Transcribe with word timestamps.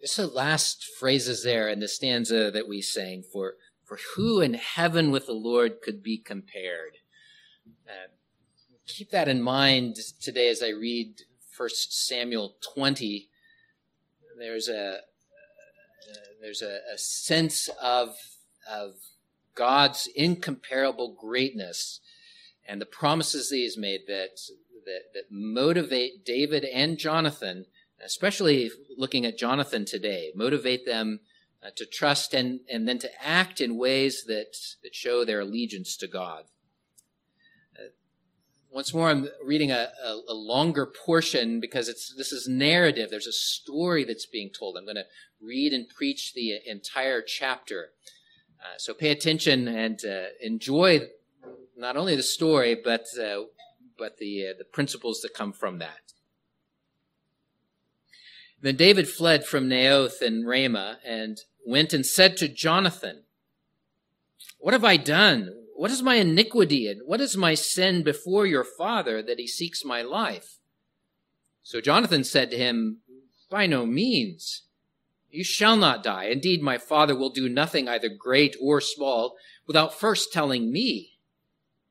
Just 0.00 0.16
the 0.16 0.28
last 0.28 0.84
phrases 0.84 1.42
there 1.42 1.68
in 1.68 1.80
the 1.80 1.88
stanza 1.88 2.52
that 2.52 2.68
we 2.68 2.80
sang 2.80 3.24
for, 3.32 3.54
for 3.84 3.98
who 4.14 4.40
in 4.40 4.54
heaven 4.54 5.10
with 5.10 5.26
the 5.26 5.32
Lord 5.32 5.82
could 5.82 6.04
be 6.04 6.18
compared. 6.18 6.98
Uh, 7.86 8.12
keep 8.86 9.10
that 9.10 9.26
in 9.26 9.42
mind 9.42 9.96
today 10.20 10.50
as 10.50 10.62
I 10.62 10.68
read 10.68 11.22
1 11.56 11.68
Samuel 11.72 12.54
20. 12.74 13.28
There's 14.38 14.68
a, 14.68 14.88
uh, 14.88 14.96
there's 16.40 16.62
a, 16.62 16.78
a 16.94 16.96
sense 16.96 17.68
of, 17.82 18.14
of 18.70 18.94
God's 19.56 20.08
incomparable 20.14 21.16
greatness 21.20 21.98
and 22.64 22.80
the 22.80 22.86
promises 22.86 23.48
that 23.48 23.56
he's 23.56 23.76
made 23.76 24.02
that, 24.06 24.38
that, 24.84 25.02
that 25.14 25.24
motivate 25.28 26.24
David 26.24 26.64
and 26.64 26.98
Jonathan– 26.98 27.66
especially 28.04 28.70
looking 28.96 29.24
at 29.24 29.38
Jonathan 29.38 29.84
today, 29.84 30.32
motivate 30.34 30.86
them 30.86 31.20
uh, 31.62 31.70
to 31.76 31.84
trust 31.84 32.34
and, 32.34 32.60
and 32.70 32.86
then 32.86 32.98
to 32.98 33.10
act 33.24 33.60
in 33.60 33.76
ways 33.76 34.24
that, 34.26 34.56
that 34.82 34.94
show 34.94 35.24
their 35.24 35.40
allegiance 35.40 35.96
to 35.96 36.06
God. 36.06 36.44
Uh, 37.76 37.88
once 38.70 38.94
more, 38.94 39.08
I'm 39.08 39.28
reading 39.44 39.70
a, 39.70 39.88
a, 40.04 40.20
a, 40.28 40.34
longer 40.34 40.86
portion 40.86 41.58
because 41.58 41.88
it's, 41.88 42.14
this 42.16 42.32
is 42.32 42.46
narrative. 42.46 43.10
There's 43.10 43.26
a 43.26 43.32
story 43.32 44.04
that's 44.04 44.26
being 44.26 44.50
told. 44.56 44.76
I'm 44.76 44.84
going 44.84 44.96
to 44.96 45.04
read 45.42 45.72
and 45.72 45.88
preach 45.88 46.34
the 46.34 46.58
entire 46.66 47.22
chapter. 47.22 47.90
Uh, 48.60 48.76
so 48.78 48.94
pay 48.94 49.10
attention 49.10 49.66
and 49.68 50.00
uh, 50.04 50.26
enjoy 50.40 51.08
not 51.76 51.96
only 51.96 52.14
the 52.16 52.22
story, 52.22 52.76
but, 52.82 53.06
uh, 53.20 53.42
but 53.98 54.18
the, 54.18 54.52
the 54.56 54.64
principles 54.64 55.20
that 55.22 55.34
come 55.34 55.52
from 55.52 55.78
that. 55.78 56.12
Then 58.60 58.76
David 58.76 59.08
fled 59.08 59.44
from 59.44 59.68
Naioth 59.68 60.20
and 60.20 60.46
Ramah 60.46 60.98
and 61.04 61.38
went 61.64 61.92
and 61.92 62.04
said 62.04 62.36
to 62.38 62.48
Jonathan, 62.48 63.22
What 64.58 64.72
have 64.72 64.84
I 64.84 64.96
done? 64.96 65.54
What 65.76 65.92
is 65.92 66.02
my 66.02 66.16
iniquity 66.16 66.88
and 66.88 67.02
what 67.06 67.20
is 67.20 67.36
my 67.36 67.54
sin 67.54 68.02
before 68.02 68.46
your 68.46 68.64
father 68.64 69.22
that 69.22 69.38
he 69.38 69.46
seeks 69.46 69.84
my 69.84 70.02
life? 70.02 70.58
So 71.62 71.80
Jonathan 71.80 72.24
said 72.24 72.50
to 72.50 72.56
him, 72.56 72.98
By 73.48 73.66
no 73.66 73.86
means. 73.86 74.62
You 75.30 75.44
shall 75.44 75.76
not 75.76 76.02
die. 76.02 76.24
Indeed, 76.24 76.62
my 76.62 76.78
father 76.78 77.14
will 77.14 77.30
do 77.30 77.48
nothing 77.48 77.86
either 77.86 78.08
great 78.08 78.56
or 78.60 78.80
small 78.80 79.36
without 79.66 79.94
first 79.94 80.32
telling 80.32 80.72
me. 80.72 81.18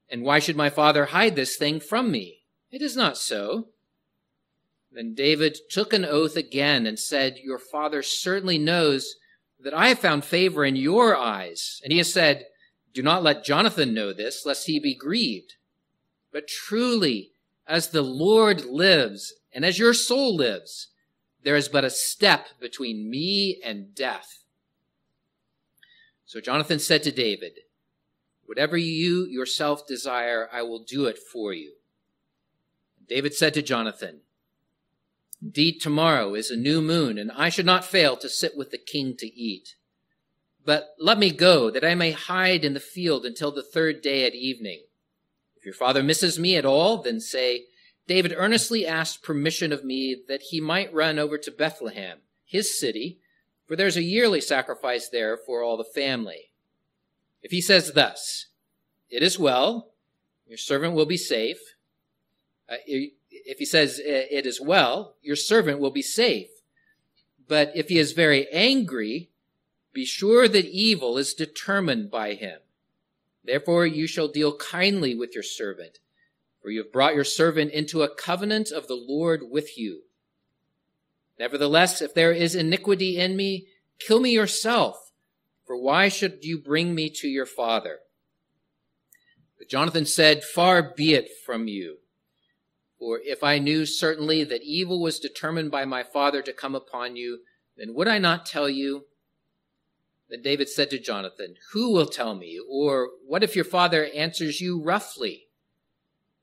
And 0.09 0.23
why 0.23 0.39
should 0.39 0.55
my 0.55 0.69
father 0.69 1.05
hide 1.05 1.35
this 1.35 1.55
thing 1.55 1.79
from 1.79 2.11
me? 2.11 2.43
It 2.71 2.81
is 2.81 2.97
not 2.97 3.17
so. 3.17 3.67
Then 4.97 5.13
David 5.13 5.59
took 5.69 5.93
an 5.93 6.03
oath 6.03 6.35
again 6.35 6.87
and 6.87 6.97
said, 6.97 7.37
Your 7.43 7.59
father 7.59 8.01
certainly 8.01 8.57
knows 8.57 9.17
that 9.59 9.75
I 9.75 9.89
have 9.89 9.99
found 9.99 10.25
favor 10.25 10.65
in 10.65 10.75
your 10.75 11.15
eyes. 11.15 11.79
And 11.83 11.91
he 11.91 11.99
has 11.99 12.11
said, 12.11 12.47
Do 12.95 13.03
not 13.03 13.21
let 13.21 13.45
Jonathan 13.45 13.93
know 13.93 14.11
this, 14.11 14.43
lest 14.43 14.65
he 14.65 14.79
be 14.79 14.95
grieved. 14.95 15.53
But 16.33 16.47
truly, 16.47 17.29
as 17.67 17.89
the 17.89 18.01
Lord 18.01 18.65
lives, 18.65 19.35
and 19.53 19.63
as 19.63 19.77
your 19.77 19.93
soul 19.93 20.35
lives, 20.35 20.87
there 21.43 21.55
is 21.55 21.69
but 21.69 21.85
a 21.85 21.91
step 21.91 22.47
between 22.59 23.07
me 23.07 23.61
and 23.63 23.93
death. 23.93 24.45
So 26.25 26.41
Jonathan 26.41 26.79
said 26.79 27.03
to 27.03 27.11
David, 27.11 27.59
Whatever 28.47 28.77
you 28.77 29.27
yourself 29.27 29.85
desire, 29.85 30.49
I 30.51 30.63
will 30.63 30.83
do 30.83 31.05
it 31.05 31.19
for 31.19 31.53
you. 31.53 31.73
David 33.07 33.35
said 33.35 33.53
to 33.53 33.61
Jonathan, 33.61 34.21
Indeed, 35.41 35.79
tomorrow 35.79 36.33
is 36.33 36.49
a 36.49 36.57
new 36.57 36.81
moon, 36.81 37.17
and 37.17 37.31
I 37.31 37.49
should 37.49 37.65
not 37.65 37.85
fail 37.85 38.17
to 38.17 38.29
sit 38.29 38.57
with 38.57 38.71
the 38.71 38.77
king 38.77 39.15
to 39.17 39.27
eat. 39.27 39.75
But 40.65 40.95
let 40.99 41.19
me 41.19 41.31
go, 41.31 41.69
that 41.69 41.85
I 41.85 41.95
may 41.95 42.11
hide 42.11 42.65
in 42.65 42.73
the 42.73 42.79
field 42.79 43.25
until 43.25 43.51
the 43.51 43.63
third 43.63 44.01
day 44.01 44.25
at 44.25 44.35
evening. 44.35 44.83
If 45.55 45.65
your 45.65 45.73
father 45.73 46.03
misses 46.03 46.37
me 46.39 46.55
at 46.55 46.65
all, 46.65 47.01
then 47.01 47.19
say, 47.19 47.65
David 48.07 48.33
earnestly 48.35 48.85
asked 48.85 49.21
permission 49.21 49.71
of 49.71 49.83
me 49.83 50.15
that 50.27 50.43
he 50.49 50.59
might 50.59 50.93
run 50.93 51.19
over 51.19 51.37
to 51.37 51.51
Bethlehem, 51.51 52.19
his 52.45 52.79
city, 52.79 53.19
for 53.67 53.75
there's 53.75 53.97
a 53.97 54.03
yearly 54.03 54.41
sacrifice 54.41 55.09
there 55.09 55.37
for 55.37 55.61
all 55.61 55.77
the 55.77 55.83
family. 55.83 56.51
If 57.41 57.51
he 57.51 57.61
says 57.61 57.93
thus, 57.93 58.47
It 59.09 59.23
is 59.23 59.37
well, 59.37 59.91
your 60.47 60.57
servant 60.57 60.93
will 60.93 61.05
be 61.05 61.17
safe, 61.17 61.59
uh, 62.69 62.75
if 63.47 63.59
he 63.59 63.65
says 63.65 63.99
it 64.03 64.45
is 64.45 64.59
well, 64.59 65.15
your 65.21 65.37
servant 65.37 65.79
will 65.79 65.89
be 65.89 66.01
safe. 66.01 66.49
But 67.47 67.71
if 67.75 67.87
he 67.87 67.97
is 67.97 68.11
very 68.11 68.47
angry, 68.51 69.29
be 69.93 70.03
sure 70.03 70.49
that 70.49 70.65
evil 70.65 71.17
is 71.17 71.33
determined 71.33 72.11
by 72.11 72.33
him. 72.33 72.59
Therefore 73.45 73.85
you 73.87 74.05
shall 74.05 74.27
deal 74.27 74.57
kindly 74.57 75.15
with 75.15 75.33
your 75.33 75.43
servant, 75.43 75.99
for 76.61 76.69
you 76.69 76.83
have 76.83 76.91
brought 76.91 77.15
your 77.15 77.23
servant 77.23 77.71
into 77.71 78.03
a 78.03 78.13
covenant 78.13 78.69
of 78.69 78.87
the 78.87 78.95
Lord 78.95 79.43
with 79.49 79.77
you. 79.77 80.01
Nevertheless, 81.39 82.01
if 82.01 82.13
there 82.13 82.33
is 82.33 82.53
iniquity 82.53 83.17
in 83.17 83.37
me, 83.37 83.67
kill 83.97 84.19
me 84.19 84.31
yourself, 84.31 85.13
for 85.65 85.81
why 85.81 86.09
should 86.09 86.43
you 86.43 86.59
bring 86.59 86.93
me 86.93 87.09
to 87.11 87.29
your 87.29 87.45
father? 87.45 87.99
But 89.57 89.69
Jonathan 89.69 90.05
said, 90.05 90.43
Far 90.43 90.93
be 90.95 91.13
it 91.13 91.29
from 91.45 91.69
you. 91.69 91.99
For 92.99 93.19
if 93.23 93.43
I 93.43 93.59
knew 93.59 93.85
certainly 93.85 94.43
that 94.43 94.63
evil 94.63 95.01
was 95.01 95.19
determined 95.19 95.71
by 95.71 95.85
my 95.85 96.03
father 96.03 96.41
to 96.41 96.53
come 96.53 96.75
upon 96.75 97.15
you, 97.15 97.39
then 97.75 97.93
would 97.93 98.07
I 98.07 98.17
not 98.17 98.45
tell 98.45 98.69
you? 98.69 99.05
Then 100.29 100.41
David 100.41 100.67
said 100.67 100.89
to 100.89 100.99
Jonathan, 100.99 101.55
Who 101.71 101.93
will 101.93 102.07
tell 102.07 102.35
me? 102.35 102.59
Or 102.67 103.09
what 103.25 103.43
if 103.43 103.55
your 103.55 103.65
father 103.65 104.07
answers 104.15 104.59
you 104.59 104.81
roughly? 104.81 105.47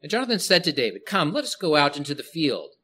And 0.00 0.10
Jonathan 0.10 0.38
said 0.38 0.64
to 0.64 0.72
David, 0.72 1.06
Come, 1.06 1.32
let 1.32 1.44
us 1.44 1.56
go 1.56 1.76
out 1.76 1.96
into 1.96 2.14
the 2.14 2.22
field. 2.22 2.74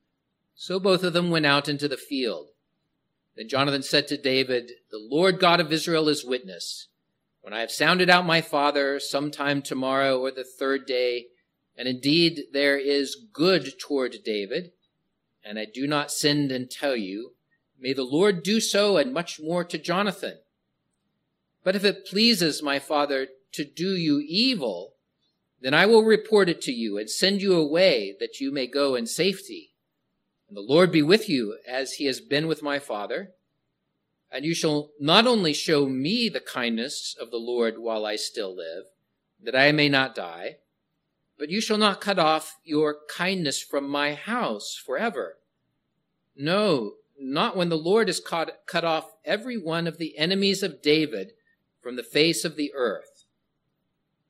So 0.54 0.80
both 0.80 1.02
of 1.02 1.12
them 1.12 1.30
went 1.30 1.46
out 1.46 1.68
into 1.68 1.88
the 1.88 1.96
field. 1.96 2.48
Then 3.36 3.48
Jonathan 3.48 3.82
said 3.82 4.08
to 4.08 4.16
David, 4.16 4.72
The 4.90 4.98
Lord 4.98 5.38
God 5.38 5.60
of 5.60 5.72
Israel 5.72 6.08
is 6.08 6.24
witness. 6.24 6.88
When 7.40 7.54
I 7.54 7.60
have 7.60 7.70
sounded 7.70 8.10
out 8.10 8.26
my 8.26 8.42
father 8.42 9.00
sometime 9.00 9.62
tomorrow 9.62 10.20
or 10.20 10.30
the 10.30 10.44
third 10.44 10.84
day, 10.84 11.26
and 11.80 11.88
indeed, 11.88 12.42
there 12.52 12.76
is 12.78 13.16
good 13.32 13.78
toward 13.78 14.14
David, 14.22 14.72
and 15.42 15.58
I 15.58 15.64
do 15.64 15.86
not 15.86 16.12
send 16.12 16.52
and 16.52 16.70
tell 16.70 16.94
you. 16.94 17.32
May 17.80 17.94
the 17.94 18.02
Lord 18.02 18.42
do 18.42 18.60
so 18.60 18.98
and 18.98 19.14
much 19.14 19.40
more 19.40 19.64
to 19.64 19.78
Jonathan. 19.78 20.40
But 21.64 21.74
if 21.74 21.82
it 21.82 22.04
pleases 22.04 22.62
my 22.62 22.80
father 22.80 23.28
to 23.52 23.64
do 23.64 23.96
you 23.96 24.22
evil, 24.22 24.92
then 25.62 25.72
I 25.72 25.86
will 25.86 26.04
report 26.04 26.50
it 26.50 26.60
to 26.62 26.70
you 26.70 26.98
and 26.98 27.08
send 27.08 27.40
you 27.40 27.54
away 27.54 28.14
that 28.20 28.40
you 28.40 28.52
may 28.52 28.66
go 28.66 28.94
in 28.94 29.06
safety. 29.06 29.70
And 30.48 30.58
the 30.58 30.60
Lord 30.60 30.92
be 30.92 31.00
with 31.00 31.30
you 31.30 31.56
as 31.66 31.94
he 31.94 32.04
has 32.04 32.20
been 32.20 32.46
with 32.46 32.62
my 32.62 32.78
father. 32.78 33.30
And 34.30 34.44
you 34.44 34.54
shall 34.54 34.90
not 35.00 35.26
only 35.26 35.54
show 35.54 35.86
me 35.86 36.28
the 36.28 36.40
kindness 36.40 37.16
of 37.18 37.30
the 37.30 37.38
Lord 37.38 37.78
while 37.78 38.04
I 38.04 38.16
still 38.16 38.54
live, 38.54 38.84
that 39.42 39.56
I 39.56 39.72
may 39.72 39.88
not 39.88 40.14
die, 40.14 40.56
but 41.40 41.48
you 41.48 41.58
shall 41.58 41.78
not 41.78 42.02
cut 42.02 42.18
off 42.18 42.58
your 42.64 42.98
kindness 43.08 43.62
from 43.62 43.88
my 43.88 44.12
house 44.12 44.76
forever. 44.76 45.38
No, 46.36 46.96
not 47.18 47.56
when 47.56 47.70
the 47.70 47.78
Lord 47.78 48.08
has 48.08 48.20
cut, 48.20 48.62
cut 48.66 48.84
off 48.84 49.14
every 49.24 49.56
one 49.56 49.86
of 49.86 49.96
the 49.96 50.18
enemies 50.18 50.62
of 50.62 50.82
David 50.82 51.32
from 51.80 51.96
the 51.96 52.02
face 52.02 52.44
of 52.44 52.56
the 52.56 52.70
earth. 52.74 53.24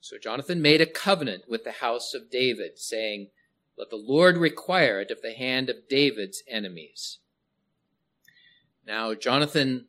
So 0.01 0.19
Jonathan 0.19 0.63
made 0.63 0.81
a 0.81 0.87
covenant 0.87 1.43
with 1.49 1.65
the 1.65 1.73
house 1.73 2.15
of 2.15 2.31
David, 2.31 2.79
saying, 2.79 3.31
Let 3.77 3.91
the 3.91 3.97
Lord 3.97 4.37
require 4.37 5.01
it 5.01 5.11
of 5.11 5.21
the 5.21 5.33
hand 5.33 5.69
of 5.69 5.89
David's 5.89 6.45
enemies. 6.47 7.19
Now 8.87 9.15
Jonathan 9.15 9.87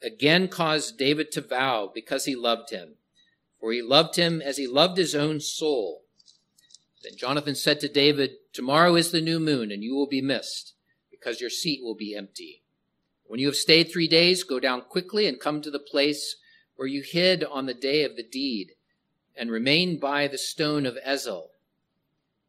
again 0.00 0.46
caused 0.46 0.96
David 0.96 1.32
to 1.32 1.40
vow 1.40 1.90
because 1.92 2.26
he 2.26 2.36
loved 2.36 2.70
him, 2.70 2.94
for 3.58 3.72
he 3.72 3.82
loved 3.82 4.14
him 4.14 4.40
as 4.40 4.58
he 4.58 4.68
loved 4.68 4.96
his 4.96 5.16
own 5.16 5.40
soul. 5.40 6.02
Then 7.02 7.16
Jonathan 7.16 7.56
said 7.56 7.80
to 7.80 7.88
David, 7.88 8.36
Tomorrow 8.52 8.94
is 8.94 9.10
the 9.10 9.20
new 9.20 9.40
moon, 9.40 9.72
and 9.72 9.82
you 9.82 9.94
will 9.94 10.06
be 10.06 10.22
missed, 10.22 10.74
because 11.10 11.40
your 11.40 11.50
seat 11.50 11.82
will 11.82 11.96
be 11.96 12.14
empty. 12.14 12.62
When 13.24 13.40
you 13.40 13.46
have 13.46 13.56
stayed 13.56 13.90
three 13.90 14.06
days, 14.06 14.44
go 14.44 14.60
down 14.60 14.82
quickly 14.82 15.26
and 15.26 15.40
come 15.40 15.62
to 15.62 15.70
the 15.70 15.80
place 15.80 16.36
where 16.76 16.86
you 16.86 17.02
hid 17.02 17.42
on 17.42 17.66
the 17.66 17.74
day 17.74 18.04
of 18.04 18.16
the 18.16 18.22
deed, 18.22 18.72
and 19.34 19.50
remain 19.50 19.98
by 19.98 20.28
the 20.28 20.38
stone 20.38 20.86
of 20.86 20.96
Ezel. 21.04 21.48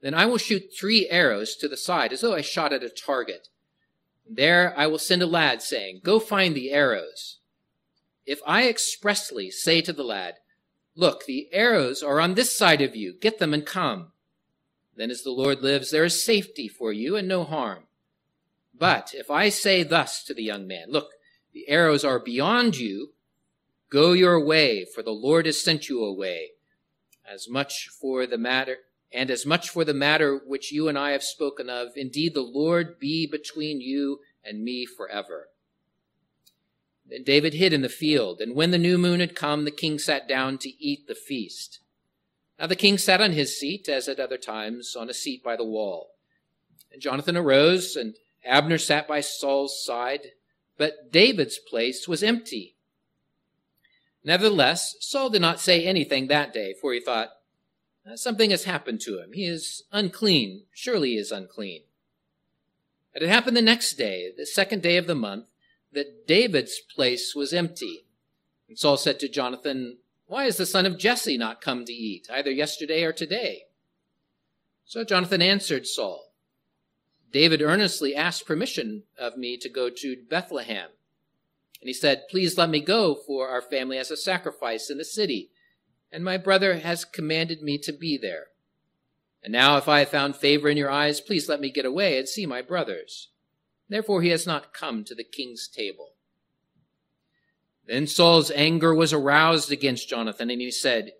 Then 0.01 0.13
I 0.13 0.25
will 0.25 0.37
shoot 0.37 0.73
three 0.77 1.07
arrows 1.09 1.55
to 1.55 1.67
the 1.67 1.77
side, 1.77 2.13
as 2.13 2.21
though 2.21 2.35
I 2.35 2.41
shot 2.41 2.73
at 2.73 2.83
a 2.83 2.89
target. 2.89 3.47
There 4.29 4.77
I 4.77 4.85
will 4.87 4.99
send 4.99 5.23
a 5.23 5.27
lad, 5.27 5.61
saying, 5.61 6.01
Go 6.03 6.19
find 6.19 6.53
the 6.53 6.71
arrows. 6.71 7.39
If 8.25 8.39
I 8.45 8.67
expressly 8.67 9.49
say 9.49 9.81
to 9.81 9.93
the 9.93 10.03
lad, 10.03 10.35
Look, 10.95 11.25
the 11.25 11.49
arrows 11.51 12.03
are 12.03 12.19
on 12.19 12.35
this 12.35 12.55
side 12.55 12.81
of 12.81 12.95
you, 12.95 13.13
get 13.19 13.39
them 13.39 13.53
and 13.53 13.65
come 13.65 14.11
then 14.95 15.11
as 15.11 15.23
the 15.23 15.31
Lord 15.31 15.61
lives, 15.61 15.91
there 15.91 16.03
is 16.03 16.23
safety 16.23 16.67
for 16.67 16.93
you 16.93 17.15
and 17.15 17.27
no 17.27 17.43
harm. 17.43 17.83
But 18.73 19.13
if 19.13 19.29
I 19.29 19.49
say 19.49 19.83
thus 19.83 20.23
to 20.25 20.33
the 20.33 20.43
young 20.43 20.67
man, 20.67 20.87
Look, 20.89 21.11
the 21.53 21.69
arrows 21.69 22.03
are 22.03 22.19
beyond 22.19 22.77
you, 22.77 23.13
go 23.89 24.13
your 24.13 24.43
way, 24.43 24.85
for 24.85 25.03
the 25.03 25.11
Lord 25.11 25.45
has 25.45 25.61
sent 25.61 25.89
you 25.89 26.03
away. 26.03 26.51
As 27.25 27.47
much 27.47 27.89
for 27.89 28.25
the 28.25 28.37
matter, 28.37 28.77
and 29.11 29.29
as 29.29 29.45
much 29.45 29.69
for 29.69 29.85
the 29.85 29.93
matter 29.93 30.41
which 30.45 30.71
you 30.71 30.87
and 30.87 30.97
I 30.97 31.11
have 31.11 31.23
spoken 31.23 31.69
of, 31.69 31.89
indeed 31.95 32.33
the 32.33 32.41
Lord 32.41 32.99
be 32.99 33.27
between 33.27 33.79
you 33.79 34.19
and 34.43 34.63
me 34.63 34.85
forever. 34.85 35.49
Then 37.05 37.23
David 37.23 37.53
hid 37.53 37.73
in 37.73 37.81
the 37.81 37.89
field, 37.89 38.41
and 38.41 38.55
when 38.55 38.71
the 38.71 38.77
new 38.77 38.97
moon 38.97 39.19
had 39.19 39.35
come, 39.35 39.65
the 39.65 39.71
king 39.71 39.99
sat 39.99 40.27
down 40.27 40.57
to 40.59 40.69
eat 40.83 41.07
the 41.07 41.15
feast. 41.15 41.79
Now 42.59 42.67
the 42.67 42.75
king 42.75 42.97
sat 42.97 43.21
on 43.21 43.31
his 43.31 43.59
seat, 43.59 43.89
as 43.89 44.07
at 44.07 44.19
other 44.19 44.37
times, 44.37 44.95
on 44.95 45.09
a 45.09 45.13
seat 45.13 45.43
by 45.43 45.55
the 45.55 45.65
wall. 45.65 46.11
And 46.91 47.01
Jonathan 47.01 47.35
arose, 47.35 47.95
and 47.95 48.15
Abner 48.45 48.77
sat 48.77 49.07
by 49.07 49.21
Saul's 49.21 49.83
side, 49.83 50.31
but 50.77 51.11
David's 51.11 51.57
place 51.57 52.07
was 52.07 52.23
empty. 52.23 52.75
Nevertheless, 54.23 54.95
Saul 54.99 55.29
did 55.29 55.41
not 55.41 55.59
say 55.59 55.85
anything 55.85 56.27
that 56.27 56.53
day, 56.53 56.73
for 56.79 56.93
he 56.93 56.99
thought, 56.99 57.29
uh, 58.09 58.15
Something 58.15 58.51
has 58.51 58.63
happened 58.63 59.01
to 59.01 59.19
him. 59.19 59.33
He 59.33 59.45
is 59.45 59.83
unclean. 59.91 60.63
Surely 60.73 61.11
he 61.11 61.17
is 61.17 61.31
unclean. 61.31 61.83
And 63.13 63.23
it 63.23 63.29
happened 63.29 63.57
the 63.57 63.61
next 63.61 63.93
day, 63.93 64.31
the 64.35 64.45
second 64.45 64.81
day 64.81 64.97
of 64.97 65.07
the 65.07 65.15
month, 65.15 65.45
that 65.91 66.25
David's 66.27 66.79
place 66.79 67.35
was 67.35 67.53
empty. 67.53 68.05
And 68.67 68.77
Saul 68.77 68.97
said 68.97 69.19
to 69.19 69.29
Jonathan, 69.29 69.97
Why 70.33 70.45
has 70.45 70.57
the 70.57 70.65
son 70.65 70.87
of 70.87 70.97
Jesse 70.97 71.37
not 71.37 71.61
come 71.61 71.85
to 71.85 71.93
eat, 71.93 72.27
either 72.33 72.49
yesterday 72.49 73.03
or 73.03 73.13
today? 73.13 73.65
So 74.83 75.03
Jonathan 75.03 75.43
answered 75.43 75.85
Saul, 75.85 76.33
David 77.31 77.61
earnestly 77.61 78.15
asked 78.15 78.47
permission 78.47 79.03
of 79.15 79.37
me 79.37 79.57
to 79.57 79.69
go 79.69 79.91
to 79.91 80.17
Bethlehem. 80.27 80.89
And 81.79 81.87
he 81.87 81.93
said, 81.93 82.23
Please 82.31 82.57
let 82.57 82.71
me 82.71 82.79
go, 82.79 83.13
for 83.13 83.47
our 83.47 83.61
family 83.61 83.97
has 83.97 84.09
a 84.09 84.17
sacrifice 84.17 84.89
in 84.89 84.97
the 84.97 85.05
city, 85.05 85.51
and 86.11 86.23
my 86.23 86.37
brother 86.37 86.79
has 86.79 87.05
commanded 87.05 87.61
me 87.61 87.77
to 87.77 87.93
be 87.93 88.17
there. 88.17 88.45
And 89.43 89.53
now, 89.53 89.77
if 89.77 89.87
I 89.87 89.99
have 89.99 90.09
found 90.09 90.35
favor 90.35 90.67
in 90.67 90.77
your 90.77 90.89
eyes, 90.89 91.21
please 91.21 91.47
let 91.47 91.61
me 91.61 91.69
get 91.69 91.85
away 91.85 92.17
and 92.17 92.27
see 92.27 92.47
my 92.47 92.63
brothers. 92.63 93.29
Therefore, 93.87 94.23
he 94.23 94.29
has 94.29 94.47
not 94.47 94.73
come 94.73 95.03
to 95.03 95.13
the 95.13 95.23
king's 95.23 95.67
table. 95.67 96.12
Then 97.85 98.07
Saul's 98.07 98.51
anger 98.51 98.93
was 98.95 99.11
aroused 99.13 99.71
against 99.71 100.09
Jonathan, 100.09 100.49
and 100.49 100.61
he 100.61 100.71
said, 100.71 101.13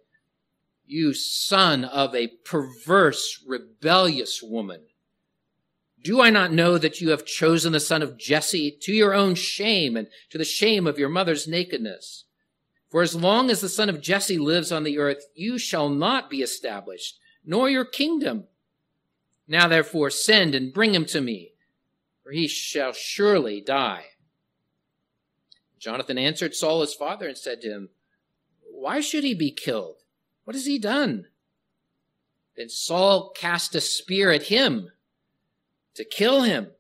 You 0.86 1.14
son 1.14 1.84
of 1.84 2.16
a 2.16 2.28
perverse, 2.28 3.44
rebellious 3.46 4.42
woman. 4.42 4.82
Do 6.02 6.22
I 6.22 6.30
not 6.30 6.52
know 6.52 6.78
that 6.78 7.00
you 7.00 7.10
have 7.12 7.26
chosen 7.26 7.72
the 7.72 7.80
son 7.80 8.02
of 8.02 8.18
Jesse 8.18 8.72
to 8.82 8.92
your 8.92 9.14
own 9.14 9.36
shame 9.36 9.96
and 9.96 10.08
to 10.30 10.38
the 10.38 10.44
shame 10.44 10.86
of 10.86 11.00
your 11.00 11.10
mother's 11.10 11.48
nakedness? 11.48 12.26
For 12.90 13.02
as 13.02 13.16
long 13.16 13.50
as 13.50 13.62
the 13.62 13.70
son 13.70 13.90
of 13.90 14.02
Jesse 14.02 14.38
lives 14.38 14.72
on 14.72 14.84
the 14.84 15.00
earth, 15.00 15.26
you 15.34 15.58
shall 15.58 15.90
not 15.90 16.30
be 16.30 16.42
established, 16.42 17.20
nor 17.46 17.70
your 17.70 17.86
kingdom. 17.86 18.46
Now 19.48 19.68
therefore 19.68 20.10
send 20.10 20.54
and 20.56 20.74
bring 20.74 20.94
him 20.94 21.06
to 21.06 21.22
me, 21.22 21.54
for 22.22 22.32
he 22.32 22.48
shall 22.48 22.94
surely 22.94 23.62
die. 23.62 24.06
Jonathan 25.84 26.18
answered 26.18 26.56
Saul 26.56 26.80
his 26.80 26.94
father 26.94 27.28
and 27.28 27.38
said 27.38 27.60
to 27.62 27.70
him, 27.70 27.90
Why 28.72 29.02
should 29.02 29.26
he 29.26 29.34
be 29.34 29.52
killed? 29.52 29.98
What 30.46 30.56
has 30.56 30.66
he 30.66 30.80
done? 30.80 31.26
Then 32.56 32.70
Saul 32.70 33.32
cast 33.36 33.76
a 33.76 33.82
spear 33.82 34.32
at 34.32 34.44
him 34.44 34.92
to 35.96 36.06
kill 36.06 36.44
him, 36.44 36.72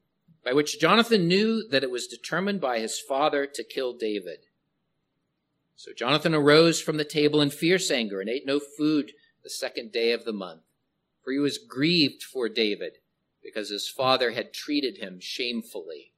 by 0.45 0.53
which 0.53 0.79
Jonathan 0.79 1.27
knew 1.27 1.67
that 1.67 1.83
it 1.83 1.91
was 1.91 2.07
determined 2.07 2.61
by 2.61 2.79
his 2.79 2.97
father 2.97 3.45
to 3.45 3.63
kill 3.65 3.93
David. 3.93 4.45
So 5.75 5.91
Jonathan 5.91 6.33
arose 6.33 6.79
from 6.79 6.95
the 6.95 7.03
table 7.03 7.41
in 7.41 7.49
fierce 7.49 7.91
anger 7.91 8.21
and 8.21 8.29
ate 8.29 8.45
no 8.45 8.59
food 8.59 9.11
the 9.43 9.49
second 9.49 9.91
day 9.91 10.13
of 10.13 10.23
the 10.23 10.31
month, 10.31 10.61
for 11.21 11.33
he 11.33 11.39
was 11.39 11.57
grieved 11.57 12.23
for 12.23 12.47
David, 12.47 12.99
because 13.43 13.69
his 13.69 13.89
father 13.89 14.31
had 14.31 14.53
treated 14.53 14.99
him 14.99 15.19
shamefully. 15.19 16.12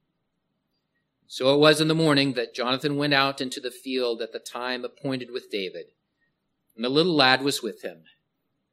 So 1.28 1.54
it 1.54 1.60
was 1.60 1.82
in 1.82 1.88
the 1.88 1.96
morning 1.96 2.34
that 2.34 2.54
Jonathan 2.54 2.98
went 2.98 3.14
out 3.14 3.42
into 3.42 3.60
the 3.60 3.72
field 3.72 4.22
at 4.22 4.32
the 4.32 4.40
time 4.40 4.86
appointed 4.86 5.32
with 5.32 5.50
David, 5.50 5.88
and 6.76 6.86
the 6.86 6.90
little 6.90 7.16
lad 7.16 7.42
was 7.42 7.64
with 7.64 7.82
him. 7.82 8.04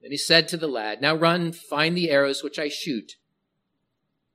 Then 0.03 0.11
he 0.11 0.17
said 0.17 0.49
to 0.49 0.57
the 0.57 0.67
lad, 0.67 1.01
Now 1.01 1.15
run, 1.15 1.53
find 1.53 1.97
the 1.97 2.11
arrows 2.11 2.43
which 2.43 2.59
I 2.59 2.69
shoot. 2.69 3.17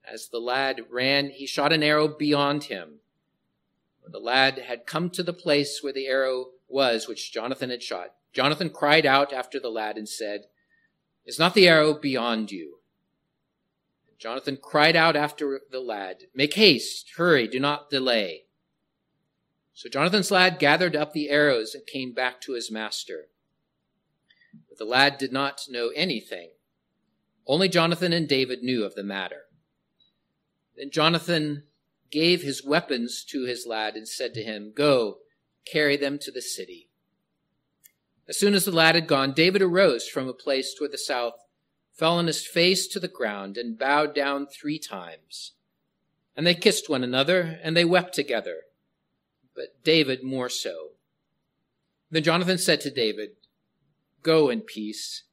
As 0.09 0.29
the 0.29 0.39
lad 0.39 0.81
ran, 0.89 1.29
he 1.29 1.45
shot 1.45 1.73
an 1.73 1.83
arrow 1.83 2.07
beyond 2.07 2.65
him. 2.65 2.99
When 4.01 4.13
the 4.13 4.19
lad 4.19 4.59
had 4.59 4.85
come 4.85 5.09
to 5.11 5.23
the 5.23 5.33
place 5.33 5.83
where 5.83 5.91
the 5.91 6.07
arrow 6.07 6.51
was 6.69 7.07
which 7.07 7.33
Jonathan 7.33 7.69
had 7.69 7.83
shot, 7.83 8.13
Jonathan 8.31 8.69
cried 8.69 9.05
out 9.05 9.33
after 9.33 9.59
the 9.59 9.69
lad 9.69 9.97
and 9.97 10.07
said, 10.07 10.45
Is 11.25 11.37
not 11.37 11.53
the 11.53 11.67
arrow 11.67 11.93
beyond 11.93 12.51
you? 12.51 12.76
Jonathan 14.19 14.57
cried 14.61 14.95
out 14.95 15.15
after 15.15 15.61
the 15.71 15.79
lad, 15.79 16.23
Make 16.33 16.55
haste, 16.55 17.11
hurry, 17.17 17.47
do 17.47 17.59
not 17.59 17.89
delay. 17.89 18.43
So 19.73 19.89
Jonathan's 19.89 20.31
lad 20.31 20.57
gathered 20.57 20.95
up 20.95 21.13
the 21.13 21.29
arrows 21.29 21.75
and 21.75 21.85
came 21.85 22.13
back 22.13 22.41
to 22.41 22.53
his 22.53 22.71
master. 22.71 23.27
But 24.67 24.79
the 24.79 24.85
lad 24.85 25.19
did 25.19 25.31
not 25.31 25.61
know 25.69 25.91
anything. 25.95 26.49
Only 27.45 27.69
Jonathan 27.69 28.11
and 28.11 28.27
David 28.27 28.63
knew 28.63 28.83
of 28.83 28.95
the 28.95 29.03
matter. 29.03 29.43
Then 30.75 30.89
Jonathan 30.91 31.63
gave 32.09 32.41
his 32.41 32.65
weapons 32.65 33.23
to 33.25 33.45
his 33.45 33.65
lad 33.67 33.95
and 33.95 34.07
said 34.07 34.33
to 34.33 34.43
him, 34.43 34.73
Go, 34.75 35.19
carry 35.71 35.95
them 35.95 36.17
to 36.19 36.31
the 36.31 36.41
city. 36.41 36.89
As 38.27 38.37
soon 38.37 38.53
as 38.53 38.65
the 38.65 38.71
lad 38.71 38.95
had 38.95 39.07
gone, 39.07 39.31
David 39.31 39.61
arose 39.61 40.07
from 40.07 40.27
a 40.27 40.33
place 40.33 40.73
toward 40.73 40.91
the 40.91 40.97
south, 40.97 41.35
fell 41.97 42.17
on 42.17 42.27
his 42.27 42.45
face 42.45 42.87
to 42.87 42.99
the 42.99 43.07
ground, 43.07 43.57
and 43.57 43.77
bowed 43.77 44.13
down 44.13 44.45
three 44.45 44.77
times. 44.77 45.53
And 46.35 46.45
they 46.45 46.53
kissed 46.53 46.89
one 46.89 47.03
another, 47.03 47.59
and 47.63 47.75
they 47.75 47.85
wept 47.85 48.13
together, 48.13 48.61
but 49.55 49.83
David 49.83 50.23
more 50.23 50.49
so. 50.49 50.89
Then 52.11 52.23
Jonathan 52.23 52.59
said 52.59 52.79
to 52.81 52.91
David, 52.91 53.31
Go 54.21 54.49
in 54.49 54.61
peace, 54.61 55.23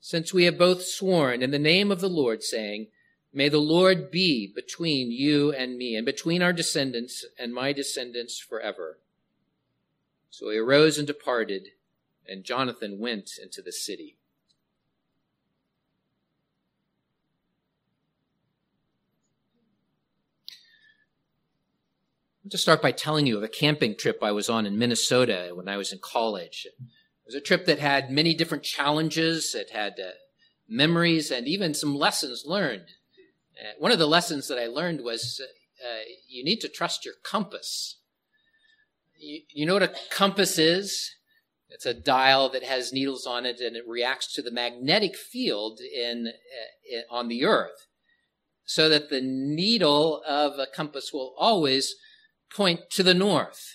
since 0.00 0.34
we 0.34 0.44
have 0.44 0.58
both 0.58 0.82
sworn 0.82 1.42
in 1.42 1.52
the 1.52 1.58
name 1.58 1.92
of 1.92 2.00
the 2.00 2.08
Lord, 2.08 2.42
saying, 2.42 2.88
May 3.32 3.48
the 3.48 3.58
Lord 3.58 4.10
be 4.10 4.50
between 4.52 5.12
you 5.12 5.52
and 5.52 5.76
me, 5.76 5.94
and 5.94 6.04
between 6.04 6.42
our 6.42 6.52
descendants 6.52 7.24
and 7.38 7.54
my 7.54 7.72
descendants 7.72 8.40
forever. 8.40 8.98
So 10.30 10.50
he 10.50 10.58
arose 10.58 10.98
and 10.98 11.06
departed, 11.06 11.68
and 12.26 12.44
Jonathan 12.44 12.98
went 12.98 13.32
into 13.40 13.62
the 13.62 13.72
city. 13.72 14.17
I'll 22.48 22.50
just 22.50 22.64
start 22.64 22.80
by 22.80 22.92
telling 22.92 23.26
you 23.26 23.36
of 23.36 23.42
a 23.42 23.48
camping 23.48 23.94
trip 23.94 24.22
I 24.22 24.32
was 24.32 24.48
on 24.48 24.64
in 24.64 24.78
Minnesota 24.78 25.50
when 25.52 25.68
I 25.68 25.76
was 25.76 25.92
in 25.92 25.98
college. 25.98 26.66
It 26.66 26.82
was 27.26 27.34
a 27.34 27.42
trip 27.42 27.66
that 27.66 27.78
had 27.78 28.10
many 28.10 28.32
different 28.32 28.62
challenges, 28.62 29.54
it 29.54 29.68
had 29.68 30.00
uh, 30.00 30.12
memories, 30.66 31.30
and 31.30 31.46
even 31.46 31.74
some 31.74 31.94
lessons 31.94 32.44
learned. 32.46 32.86
Uh, 33.60 33.72
one 33.78 33.92
of 33.92 33.98
the 33.98 34.06
lessons 34.06 34.48
that 34.48 34.58
I 34.58 34.66
learned 34.66 35.02
was 35.04 35.42
uh, 35.84 36.04
you 36.26 36.42
need 36.42 36.62
to 36.62 36.70
trust 36.70 37.04
your 37.04 37.16
compass. 37.22 37.98
You, 39.18 39.40
you 39.50 39.66
know 39.66 39.74
what 39.74 39.82
a 39.82 39.94
compass 40.10 40.58
is? 40.58 41.16
It's 41.68 41.84
a 41.84 41.92
dial 41.92 42.48
that 42.48 42.62
has 42.62 42.94
needles 42.94 43.26
on 43.26 43.44
it 43.44 43.60
and 43.60 43.76
it 43.76 43.86
reacts 43.86 44.32
to 44.36 44.40
the 44.40 44.50
magnetic 44.50 45.16
field 45.16 45.80
in, 45.80 46.28
uh, 46.28 46.96
in, 46.96 47.02
on 47.10 47.28
the 47.28 47.44
earth 47.44 47.88
so 48.64 48.88
that 48.88 49.10
the 49.10 49.20
needle 49.20 50.22
of 50.26 50.58
a 50.58 50.66
compass 50.66 51.12
will 51.12 51.34
always 51.36 51.94
point 52.54 52.80
to 52.90 53.02
the 53.02 53.14
north. 53.14 53.74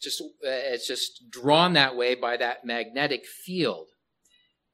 Just, 0.00 0.20
uh, 0.20 0.24
it's 0.44 0.86
just 0.86 1.30
drawn 1.30 1.74
that 1.74 1.96
way 1.96 2.14
by 2.14 2.36
that 2.36 2.64
magnetic 2.64 3.26
field. 3.26 3.88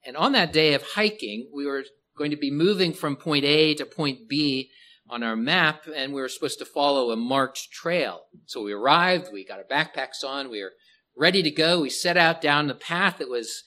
And 0.04 0.16
on 0.16 0.32
that 0.32 0.52
day 0.52 0.74
of 0.74 0.82
hiking, 0.82 1.50
we 1.52 1.66
were 1.66 1.84
going 2.16 2.30
to 2.30 2.36
be 2.36 2.50
moving 2.50 2.92
from 2.92 3.16
point 3.16 3.44
A 3.44 3.74
to 3.74 3.84
point 3.84 4.28
B 4.28 4.70
on 5.08 5.22
our 5.22 5.36
map, 5.36 5.84
and 5.94 6.12
we 6.12 6.20
were 6.20 6.28
supposed 6.28 6.58
to 6.58 6.64
follow 6.64 7.10
a 7.10 7.16
marked 7.16 7.70
trail. 7.70 8.22
So 8.46 8.62
we 8.62 8.72
arrived, 8.72 9.32
we 9.32 9.44
got 9.44 9.58
our 9.58 9.64
backpacks 9.64 10.24
on, 10.24 10.50
we 10.50 10.62
were 10.62 10.72
ready 11.16 11.42
to 11.42 11.50
go. 11.50 11.80
We 11.80 11.90
set 11.90 12.16
out 12.16 12.40
down 12.40 12.66
the 12.66 12.74
path 12.74 13.18
that 13.18 13.30
was 13.30 13.62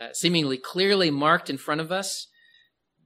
uh, 0.00 0.08
seemingly 0.12 0.56
clearly 0.56 1.10
marked 1.10 1.50
in 1.50 1.58
front 1.58 1.80
of 1.80 1.92
us. 1.92 2.28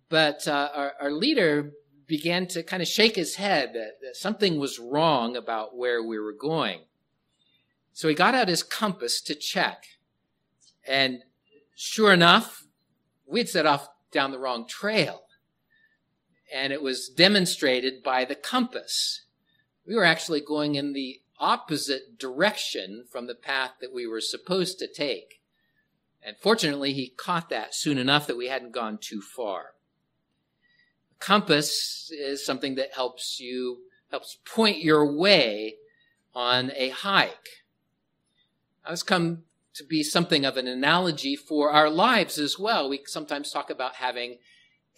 But 0.08 0.46
uh, 0.46 0.70
our, 0.74 0.92
our, 1.00 1.12
leader 1.12 1.72
began 2.08 2.46
to 2.48 2.62
kind 2.62 2.82
of 2.82 2.88
shake 2.88 3.14
his 3.14 3.36
head 3.36 3.74
that, 3.74 4.00
that 4.02 4.16
something 4.16 4.58
was 4.58 4.80
wrong 4.80 5.36
about 5.36 5.76
where 5.76 6.02
we 6.02 6.18
were 6.18 6.32
going. 6.32 6.80
So 7.92 8.08
he 8.08 8.14
got 8.14 8.34
out 8.34 8.48
his 8.48 8.62
compass 8.62 9.20
to 9.22 9.34
check. 9.34 9.84
And 10.86 11.22
sure 11.76 12.12
enough, 12.12 12.64
we'd 13.26 13.48
set 13.48 13.66
off 13.66 13.88
down 14.10 14.32
the 14.32 14.38
wrong 14.38 14.66
trail. 14.66 15.24
And 16.52 16.72
it 16.72 16.82
was 16.82 17.10
demonstrated 17.10 18.02
by 18.02 18.24
the 18.24 18.34
compass. 18.34 19.26
We 19.86 19.94
were 19.94 20.04
actually 20.04 20.40
going 20.40 20.76
in 20.76 20.94
the 20.94 21.20
opposite 21.38 22.18
direction 22.18 23.04
from 23.10 23.26
the 23.26 23.34
path 23.34 23.72
that 23.80 23.92
we 23.92 24.06
were 24.06 24.20
supposed 24.20 24.78
to 24.78 24.88
take. 24.88 25.40
And 26.22 26.36
fortunately, 26.38 26.94
he 26.94 27.08
caught 27.08 27.50
that 27.50 27.74
soon 27.74 27.98
enough 27.98 28.26
that 28.26 28.36
we 28.36 28.48
hadn't 28.48 28.72
gone 28.72 28.98
too 28.98 29.20
far. 29.20 29.74
Compass 31.20 32.10
is 32.10 32.44
something 32.44 32.74
that 32.76 32.94
helps 32.94 33.40
you, 33.40 33.78
helps 34.10 34.38
point 34.44 34.78
your 34.78 35.16
way 35.16 35.76
on 36.34 36.70
a 36.76 36.90
hike. 36.90 37.64
That's 38.86 39.02
come 39.02 39.44
to 39.74 39.84
be 39.84 40.02
something 40.02 40.44
of 40.44 40.56
an 40.56 40.66
analogy 40.66 41.36
for 41.36 41.70
our 41.70 41.90
lives 41.90 42.38
as 42.38 42.58
well. 42.58 42.88
We 42.88 43.02
sometimes 43.06 43.52
talk 43.52 43.70
about 43.70 43.96
having 43.96 44.38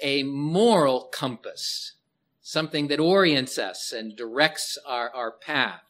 a 0.01 0.23
moral 0.23 1.03
compass, 1.13 1.95
something 2.41 2.89
that 2.89 3.01
orients 3.01 3.59
us 3.59 3.93
and 3.93 4.17
directs 4.17 4.79
our, 4.87 5.11
our 5.11 5.33
path. 5.33 5.83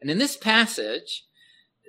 And 0.00 0.10
in 0.10 0.18
this 0.18 0.36
passage, 0.36 1.24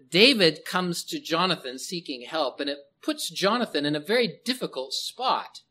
David 0.10 0.66
comes 0.66 1.04
to 1.06 1.20
Jonathan 1.20 1.78
seeking 1.78 2.24
help, 2.24 2.60
and 2.60 2.70
it 2.70 2.80
puts 3.02 3.30
Jonathan 3.30 3.86
in 3.86 3.96
a 3.96 4.00
very 4.00 4.40
difficult 4.44 4.94
spot. 4.94 5.62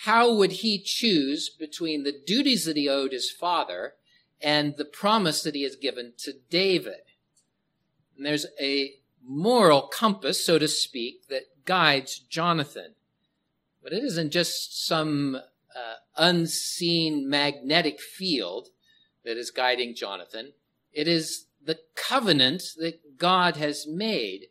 How 0.00 0.32
would 0.34 0.52
he 0.52 0.78
choose 0.78 1.48
between 1.48 2.02
the 2.02 2.12
duties 2.12 2.64
that 2.66 2.76
he 2.76 2.88
owed 2.88 3.12
his 3.12 3.30
father 3.30 3.94
and 4.40 4.76
the 4.76 4.84
promise 4.84 5.42
that 5.42 5.54
he 5.54 5.62
has 5.62 5.76
given 5.76 6.12
to 6.18 6.34
David? 6.50 7.02
And 8.16 8.24
there's 8.24 8.46
a 8.60 8.94
moral 9.24 9.82
compass, 9.82 10.44
so 10.44 10.58
to 10.58 10.68
speak, 10.68 11.28
that 11.28 11.64
guides 11.64 12.18
Jonathan. 12.18 12.94
But 13.82 13.92
it 13.92 14.04
isn't 14.04 14.30
just 14.30 14.86
some 14.86 15.36
uh, 15.36 15.94
unseen 16.16 17.28
magnetic 17.28 18.00
field 18.00 18.68
that 19.24 19.36
is 19.36 19.50
guiding 19.50 19.94
Jonathan. 19.94 20.52
It 20.92 21.08
is 21.08 21.46
the 21.62 21.78
covenant 21.94 22.62
that 22.78 23.18
God 23.18 23.56
has 23.56 23.86
made 23.86 24.46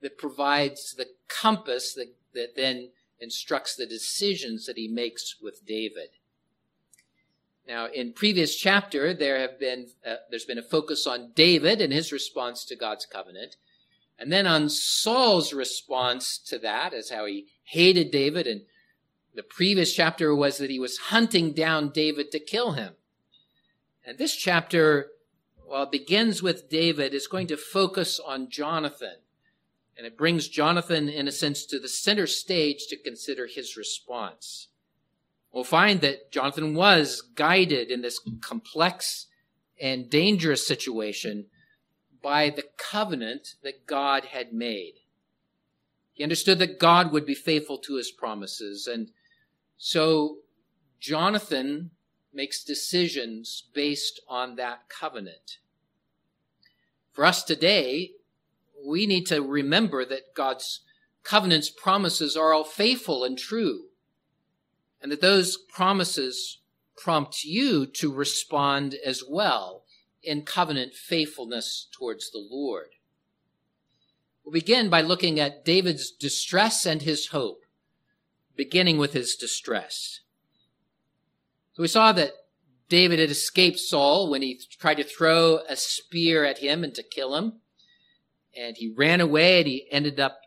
that 0.00 0.18
provides 0.18 0.94
the 0.94 1.08
compass 1.28 1.94
that, 1.94 2.14
that 2.34 2.56
then 2.56 2.90
instructs 3.22 3.76
the 3.76 3.86
decisions 3.86 4.66
that 4.66 4.76
he 4.76 4.88
makes 4.88 5.36
with 5.40 5.64
David. 5.64 6.08
Now, 7.66 7.86
in 7.86 8.12
previous 8.12 8.56
chapter, 8.56 9.14
there 9.14 9.38
have 9.38 9.60
been 9.60 9.86
uh, 10.04 10.16
there's 10.28 10.44
been 10.44 10.58
a 10.58 10.62
focus 10.62 11.06
on 11.06 11.30
David 11.34 11.80
and 11.80 11.92
his 11.92 12.12
response 12.12 12.64
to 12.64 12.76
God's 12.76 13.06
covenant, 13.06 13.56
and 14.18 14.32
then 14.32 14.46
on 14.46 14.68
Saul's 14.68 15.52
response 15.52 16.38
to 16.48 16.58
that, 16.58 16.92
as 16.92 17.10
how 17.10 17.24
he 17.26 17.46
hated 17.62 18.10
David, 18.10 18.48
and 18.48 18.62
the 19.34 19.44
previous 19.44 19.94
chapter 19.94 20.34
was 20.34 20.58
that 20.58 20.70
he 20.70 20.80
was 20.80 20.98
hunting 20.98 21.52
down 21.52 21.90
David 21.90 22.32
to 22.32 22.40
kill 22.40 22.72
him. 22.72 22.94
And 24.04 24.18
this 24.18 24.34
chapter, 24.34 25.12
while 25.64 25.84
it 25.84 25.92
begins 25.92 26.42
with 26.42 26.68
David, 26.68 27.14
is 27.14 27.28
going 27.28 27.46
to 27.46 27.56
focus 27.56 28.18
on 28.18 28.50
Jonathan 28.50 29.21
and 30.02 30.08
it 30.08 30.18
brings 30.18 30.48
Jonathan, 30.48 31.08
in 31.08 31.28
a 31.28 31.30
sense, 31.30 31.64
to 31.64 31.78
the 31.78 31.86
center 31.86 32.26
stage 32.26 32.88
to 32.88 32.96
consider 32.96 33.46
his 33.46 33.76
response. 33.76 34.66
We'll 35.52 35.62
find 35.62 36.00
that 36.00 36.32
Jonathan 36.32 36.74
was 36.74 37.20
guided 37.36 37.88
in 37.88 38.02
this 38.02 38.18
complex 38.40 39.28
and 39.80 40.10
dangerous 40.10 40.66
situation 40.66 41.46
by 42.20 42.50
the 42.50 42.64
covenant 42.76 43.54
that 43.62 43.86
God 43.86 44.24
had 44.24 44.52
made. 44.52 44.94
He 46.10 46.24
understood 46.24 46.58
that 46.58 46.80
God 46.80 47.12
would 47.12 47.24
be 47.24 47.36
faithful 47.36 47.78
to 47.78 47.94
his 47.94 48.10
promises. 48.10 48.88
And 48.88 49.12
so 49.76 50.38
Jonathan 50.98 51.92
makes 52.34 52.64
decisions 52.64 53.68
based 53.72 54.20
on 54.26 54.56
that 54.56 54.88
covenant. 54.88 55.58
For 57.12 57.24
us 57.24 57.44
today, 57.44 58.14
we 58.84 59.06
need 59.06 59.26
to 59.26 59.42
remember 59.42 60.04
that 60.04 60.34
God's 60.34 60.80
covenant's 61.22 61.70
promises 61.70 62.36
are 62.36 62.52
all 62.52 62.64
faithful 62.64 63.24
and 63.24 63.38
true, 63.38 63.84
and 65.00 65.10
that 65.12 65.20
those 65.20 65.56
promises 65.56 66.60
prompt 66.96 67.44
you 67.44 67.86
to 67.86 68.12
respond 68.12 68.96
as 69.04 69.22
well 69.28 69.84
in 70.22 70.42
covenant 70.42 70.94
faithfulness 70.94 71.88
towards 71.96 72.30
the 72.30 72.46
Lord. 72.50 72.90
We'll 74.44 74.52
begin 74.52 74.88
by 74.88 75.02
looking 75.02 75.38
at 75.38 75.64
David's 75.64 76.10
distress 76.10 76.84
and 76.86 77.02
his 77.02 77.28
hope, 77.28 77.62
beginning 78.56 78.98
with 78.98 79.12
his 79.12 79.36
distress. 79.36 80.20
So 81.72 81.82
we 81.82 81.88
saw 81.88 82.12
that 82.12 82.32
David 82.88 83.18
had 83.18 83.30
escaped 83.30 83.78
Saul 83.78 84.28
when 84.28 84.42
he 84.42 84.60
tried 84.78 84.96
to 84.96 85.04
throw 85.04 85.60
a 85.68 85.76
spear 85.76 86.44
at 86.44 86.58
him 86.58 86.84
and 86.84 86.94
to 86.94 87.02
kill 87.02 87.34
him 87.36 87.61
and 88.56 88.76
he 88.76 88.88
ran 88.88 89.20
away 89.20 89.58
and 89.58 89.66
he 89.66 89.86
ended 89.90 90.20
up 90.20 90.40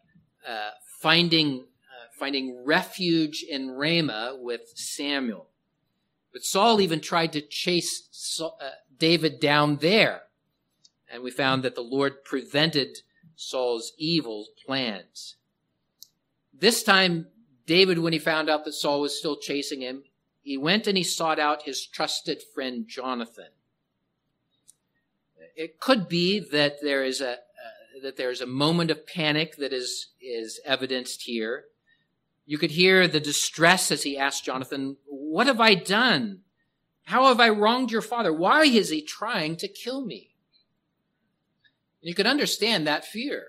uh, 0.47 0.71
finding 1.01 1.59
uh, 1.59 2.07
finding 2.17 2.63
refuge 2.65 3.43
in 3.43 3.71
Ramah 3.71 4.37
with 4.39 4.61
Samuel. 4.75 5.47
But 6.31 6.43
Saul 6.43 6.81
even 6.81 6.99
tried 6.99 7.33
to 7.33 7.41
chase 7.41 8.07
Saul, 8.11 8.57
uh, 8.61 8.69
David 8.97 9.39
down 9.39 9.77
there, 9.77 10.23
and 11.11 11.23
we 11.23 11.31
found 11.31 11.63
that 11.63 11.75
the 11.75 11.81
Lord 11.81 12.23
prevented 12.23 12.99
Saul's 13.35 13.93
evil 13.97 14.47
plans. 14.65 15.35
This 16.53 16.83
time, 16.83 17.27
David, 17.65 17.99
when 17.99 18.13
he 18.13 18.19
found 18.19 18.49
out 18.49 18.65
that 18.65 18.73
Saul 18.73 19.01
was 19.01 19.17
still 19.17 19.37
chasing 19.37 19.81
him, 19.81 20.03
he 20.41 20.57
went 20.57 20.87
and 20.87 20.97
he 20.97 21.03
sought 21.03 21.39
out 21.39 21.63
his 21.63 21.85
trusted 21.85 22.41
friend 22.53 22.87
Jonathan. 22.87 23.49
It 25.55 25.79
could 25.79 26.07
be 26.07 26.39
that 26.39 26.81
there 26.81 27.03
is 27.03 27.21
a, 27.21 27.37
that 28.01 28.17
there's 28.17 28.41
a 28.41 28.45
moment 28.45 28.91
of 28.91 29.07
panic 29.07 29.55
that 29.57 29.73
is, 29.73 30.07
is 30.21 30.59
evidenced 30.65 31.23
here. 31.23 31.65
You 32.45 32.57
could 32.57 32.71
hear 32.71 33.07
the 33.07 33.19
distress 33.19 33.91
as 33.91 34.03
he 34.03 34.17
asked 34.17 34.45
Jonathan, 34.45 34.97
What 35.05 35.47
have 35.47 35.59
I 35.59 35.75
done? 35.75 36.41
How 37.05 37.27
have 37.27 37.39
I 37.39 37.49
wronged 37.49 37.91
your 37.91 38.01
father? 38.01 38.33
Why 38.33 38.63
is 38.65 38.89
he 38.89 39.01
trying 39.01 39.55
to 39.57 39.67
kill 39.67 40.05
me? 40.05 40.31
And 42.01 42.09
You 42.09 42.15
could 42.15 42.27
understand 42.27 42.85
that 42.85 43.05
fear. 43.05 43.45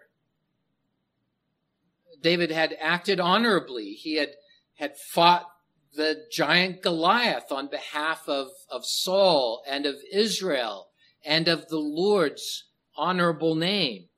David 2.23 2.51
had 2.51 2.77
acted 2.81 3.21
honorably. 3.21 3.93
He 3.93 4.17
had, 4.17 4.31
had 4.75 4.97
fought 4.97 5.47
the 5.95 6.25
giant 6.31 6.83
Goliath 6.83 7.51
on 7.51 7.69
behalf 7.69 8.29
of, 8.29 8.49
of 8.71 8.85
Saul 8.85 9.63
and 9.69 9.87
of 9.87 9.97
Israel 10.13 10.89
and 11.25 11.49
of 11.49 11.69
the 11.69 11.79
Lord's 11.79 12.65
honorable 12.97 13.55
name. 13.55 14.09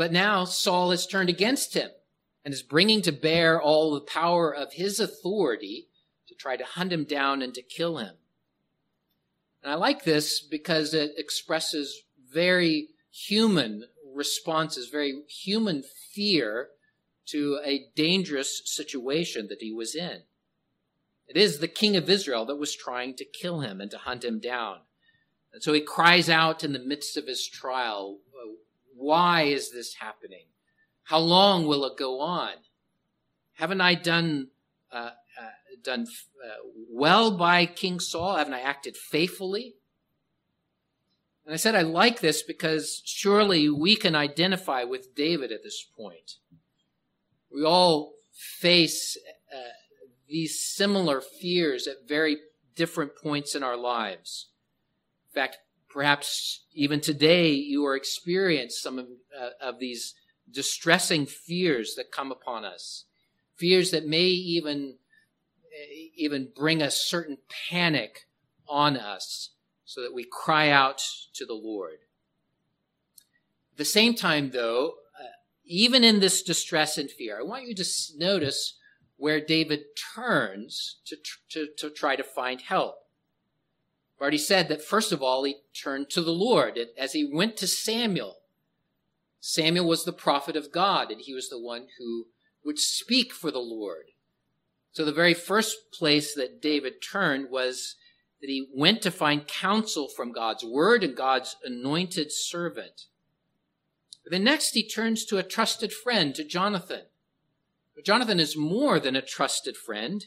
But 0.00 0.12
now 0.12 0.46
Saul 0.46 0.92
has 0.92 1.06
turned 1.06 1.28
against 1.28 1.74
him 1.74 1.90
and 2.42 2.54
is 2.54 2.62
bringing 2.62 3.02
to 3.02 3.12
bear 3.12 3.60
all 3.60 3.92
the 3.92 4.00
power 4.00 4.50
of 4.50 4.72
his 4.72 4.98
authority 4.98 5.88
to 6.26 6.34
try 6.34 6.56
to 6.56 6.64
hunt 6.64 6.90
him 6.90 7.04
down 7.04 7.42
and 7.42 7.52
to 7.52 7.60
kill 7.60 7.98
him. 7.98 8.14
And 9.62 9.70
I 9.70 9.74
like 9.74 10.04
this 10.04 10.40
because 10.40 10.94
it 10.94 11.12
expresses 11.18 12.04
very 12.32 12.88
human 13.10 13.88
responses, 14.16 14.88
very 14.88 15.20
human 15.28 15.82
fear 15.82 16.70
to 17.26 17.60
a 17.62 17.88
dangerous 17.94 18.62
situation 18.64 19.48
that 19.48 19.60
he 19.60 19.70
was 19.70 19.94
in. 19.94 20.22
It 21.28 21.36
is 21.36 21.58
the 21.58 21.68
king 21.68 21.94
of 21.94 22.08
Israel 22.08 22.46
that 22.46 22.56
was 22.56 22.74
trying 22.74 23.16
to 23.16 23.26
kill 23.26 23.60
him 23.60 23.82
and 23.82 23.90
to 23.90 23.98
hunt 23.98 24.24
him 24.24 24.38
down. 24.38 24.78
And 25.52 25.62
so 25.62 25.74
he 25.74 25.80
cries 25.80 26.30
out 26.30 26.64
in 26.64 26.72
the 26.72 26.78
midst 26.78 27.18
of 27.18 27.26
his 27.26 27.46
trial, 27.46 28.20
why 29.00 29.42
is 29.42 29.72
this 29.72 29.94
happening? 29.94 30.44
How 31.04 31.18
long 31.18 31.66
will 31.66 31.86
it 31.86 31.96
go 31.96 32.20
on? 32.20 32.52
Haven't 33.54 33.80
I 33.80 33.94
done 33.94 34.48
uh, 34.92 35.10
uh, 35.40 35.50
done 35.82 36.06
uh, 36.44 36.68
well 36.90 37.30
by 37.36 37.64
King 37.64 37.98
Saul? 37.98 38.36
Haven't 38.36 38.54
I 38.54 38.60
acted 38.60 38.96
faithfully? 38.96 39.76
And 41.46 41.54
I 41.54 41.56
said 41.56 41.74
I 41.74 41.82
like 41.82 42.20
this 42.20 42.42
because 42.42 43.02
surely 43.04 43.70
we 43.70 43.96
can 43.96 44.14
identify 44.14 44.84
with 44.84 45.14
David 45.14 45.50
at 45.50 45.62
this 45.62 45.82
point. 45.82 46.34
We 47.52 47.64
all 47.64 48.12
face 48.32 49.16
uh, 49.52 49.58
these 50.28 50.60
similar 50.60 51.22
fears 51.22 51.86
at 51.86 52.06
very 52.06 52.36
different 52.76 53.16
points 53.16 53.54
in 53.54 53.62
our 53.62 53.76
lives. 53.76 54.50
In 55.30 55.34
fact, 55.34 55.58
Perhaps 55.90 56.64
even 56.72 57.00
today 57.00 57.50
you 57.50 57.84
are 57.84 57.96
experiencing 57.96 58.70
some 58.70 58.98
of, 58.98 59.06
uh, 59.38 59.50
of 59.60 59.78
these 59.80 60.14
distressing 60.50 61.26
fears 61.26 61.94
that 61.96 62.12
come 62.12 62.30
upon 62.30 62.64
us. 62.64 63.04
Fears 63.56 63.90
that 63.90 64.06
may 64.06 64.24
even, 64.24 64.96
even 66.16 66.48
bring 66.54 66.80
a 66.80 66.90
certain 66.90 67.38
panic 67.68 68.26
on 68.68 68.96
us 68.96 69.50
so 69.84 70.00
that 70.00 70.14
we 70.14 70.24
cry 70.24 70.70
out 70.70 71.02
to 71.34 71.44
the 71.44 71.54
Lord. 71.54 71.98
At 73.72 73.78
the 73.78 73.84
same 73.84 74.14
time, 74.14 74.50
though, 74.52 74.94
uh, 75.18 75.24
even 75.64 76.04
in 76.04 76.20
this 76.20 76.42
distress 76.42 76.96
and 76.96 77.10
fear, 77.10 77.38
I 77.38 77.42
want 77.42 77.66
you 77.66 77.74
to 77.74 77.84
notice 78.16 78.78
where 79.16 79.40
David 79.40 79.80
turns 80.14 81.00
to, 81.06 81.16
to, 81.50 81.68
to 81.76 81.90
try 81.90 82.16
to 82.16 82.22
find 82.22 82.60
help. 82.60 82.99
I've 84.20 84.24
already 84.24 84.38
said 84.38 84.68
that 84.68 84.84
first 84.84 85.12
of 85.12 85.22
all, 85.22 85.44
he 85.44 85.56
turned 85.72 86.10
to 86.10 86.20
the 86.20 86.30
Lord. 86.30 86.78
As 86.98 87.14
he 87.14 87.24
went 87.24 87.56
to 87.56 87.66
Samuel, 87.66 88.36
Samuel 89.40 89.86
was 89.86 90.04
the 90.04 90.12
prophet 90.12 90.56
of 90.56 90.70
God, 90.70 91.10
and 91.10 91.22
he 91.22 91.32
was 91.32 91.48
the 91.48 91.58
one 91.58 91.86
who 91.98 92.26
would 92.62 92.78
speak 92.78 93.32
for 93.32 93.50
the 93.50 93.60
Lord. 93.60 94.08
So 94.92 95.06
the 95.06 95.12
very 95.12 95.32
first 95.32 95.90
place 95.90 96.34
that 96.34 96.60
David 96.60 97.00
turned 97.00 97.50
was 97.50 97.94
that 98.42 98.50
he 98.50 98.68
went 98.74 99.00
to 99.02 99.10
find 99.10 99.46
counsel 99.46 100.06
from 100.06 100.32
God's 100.32 100.66
word 100.66 101.02
and 101.02 101.16
God's 101.16 101.56
anointed 101.64 102.30
servant. 102.30 103.06
Then 104.26 104.44
next 104.44 104.74
he 104.74 104.86
turns 104.86 105.24
to 105.24 105.38
a 105.38 105.42
trusted 105.42 105.94
friend, 105.94 106.34
to 106.34 106.44
Jonathan. 106.44 107.04
But 107.94 108.04
Jonathan 108.04 108.38
is 108.38 108.54
more 108.54 109.00
than 109.00 109.16
a 109.16 109.22
trusted 109.22 109.78
friend. 109.78 110.26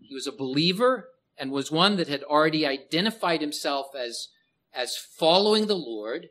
He 0.00 0.12
was 0.12 0.26
a 0.26 0.32
believer 0.32 1.10
and 1.40 1.50
was 1.50 1.72
one 1.72 1.96
that 1.96 2.08
had 2.08 2.22
already 2.22 2.66
identified 2.66 3.40
himself 3.40 3.86
as, 3.98 4.28
as 4.74 4.94
following 4.96 5.66
the 5.66 5.74
Lord, 5.74 6.28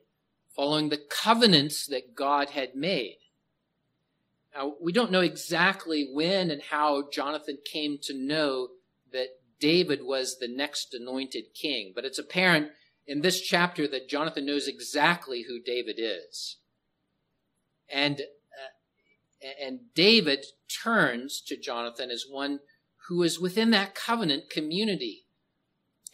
following 0.55 0.89
the 0.89 1.01
covenants 1.09 1.87
that 1.87 2.15
God 2.15 2.51
had 2.51 2.75
made. 2.75 3.17
Now, 4.55 4.75
we 4.79 4.91
don't 4.91 5.11
know 5.11 5.21
exactly 5.21 6.07
when 6.13 6.51
and 6.51 6.61
how 6.61 7.09
Jonathan 7.11 7.57
came 7.65 7.97
to 8.03 8.13
know 8.13 8.67
that 9.11 9.29
David 9.59 10.01
was 10.03 10.37
the 10.37 10.47
next 10.47 10.93
anointed 10.93 11.55
king, 11.59 11.91
but 11.95 12.05
it's 12.05 12.19
apparent 12.19 12.69
in 13.07 13.21
this 13.21 13.41
chapter 13.41 13.87
that 13.87 14.09
Jonathan 14.09 14.45
knows 14.45 14.67
exactly 14.67 15.45
who 15.47 15.59
David 15.59 15.95
is. 15.97 16.57
And, 17.91 18.21
uh, 18.21 19.47
and 19.65 19.79
David 19.95 20.45
turns 20.83 21.41
to 21.47 21.57
Jonathan 21.57 22.11
as 22.11 22.25
one 22.29 22.59
who 23.09 23.23
is 23.23 23.39
within 23.39 23.71
that 23.71 23.95
covenant 23.95 24.49
community 24.51 25.25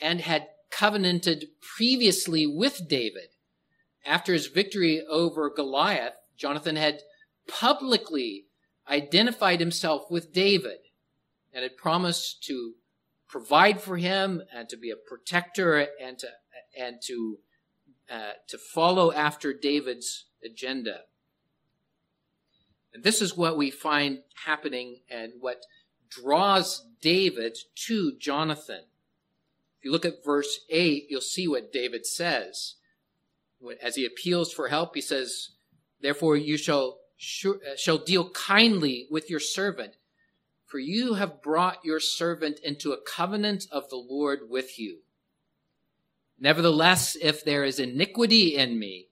and 0.02 0.22
had 0.22 0.48
covenanted 0.72 1.48
previously 1.62 2.48
with 2.48 2.88
David. 2.88 3.30
After 4.06 4.32
his 4.32 4.48
victory 4.48 5.04
over 5.10 5.50
Goliath, 5.50 6.14
Jonathan 6.38 6.78
had 6.78 7.02
publicly 7.48 8.46
identified 8.90 9.60
himself 9.60 10.10
with 10.10 10.34
David 10.34 10.78
and 11.54 11.64
had 11.64 11.76
promised 11.76 12.44
to 12.46 12.74
provide 13.28 13.82
for 13.82 13.98
him 13.98 14.42
and 14.54 14.70
to 14.70 14.78
be 14.78 14.90
a 14.90 14.96
protector 14.96 15.88
and 16.02 16.18
to 16.20 16.28
and 16.78 16.98
to 17.08 17.40
uh, 18.10 18.34
to 18.48 18.58
follow 18.58 19.12
after 19.12 19.54
David's 19.54 20.26
agenda. 20.44 21.02
And 22.94 23.04
this 23.04 23.22
is 23.22 23.36
what 23.36 23.58
we 23.58 23.72
find 23.72 24.20
happening 24.46 25.00
and 25.10 25.34
what 25.40 25.64
draws 26.10 26.86
David 27.02 27.58
to 27.88 28.14
Jonathan. 28.18 28.82
If 29.80 29.86
you 29.86 29.92
look 29.92 30.06
at 30.06 30.24
verse 30.26 30.62
8, 30.70 31.08
you'll 31.10 31.22
see 31.22 31.48
what 31.48 31.72
David 31.72 32.06
says. 32.06 32.76
As 33.82 33.96
he 33.96 34.06
appeals 34.06 34.52
for 34.52 34.68
help, 34.68 34.96
he 34.96 35.02
says, 35.02 35.52
Therefore 36.02 36.38
you 36.38 36.58
shall, 36.58 37.00
uh, 37.46 37.76
shall 37.78 37.98
deal 37.98 38.30
kindly 38.30 39.08
with 39.10 39.30
your 39.30 39.40
servant 39.40 39.96
for 40.66 40.80
you 40.80 41.14
have 41.14 41.42
brought 41.42 41.86
your 41.86 42.02
servant 42.02 42.60
into 42.60 42.92
a 42.92 43.02
covenant 43.02 43.66
of 43.72 43.90
the 43.90 43.96
Lord 43.96 44.50
with 44.50 44.78
you. 44.80 45.00
Nevertheless, 46.38 47.16
if 47.22 47.46
there 47.46 47.64
is 47.64 47.80
iniquity 47.80 48.58
in 48.58 48.78
me, 48.78 49.08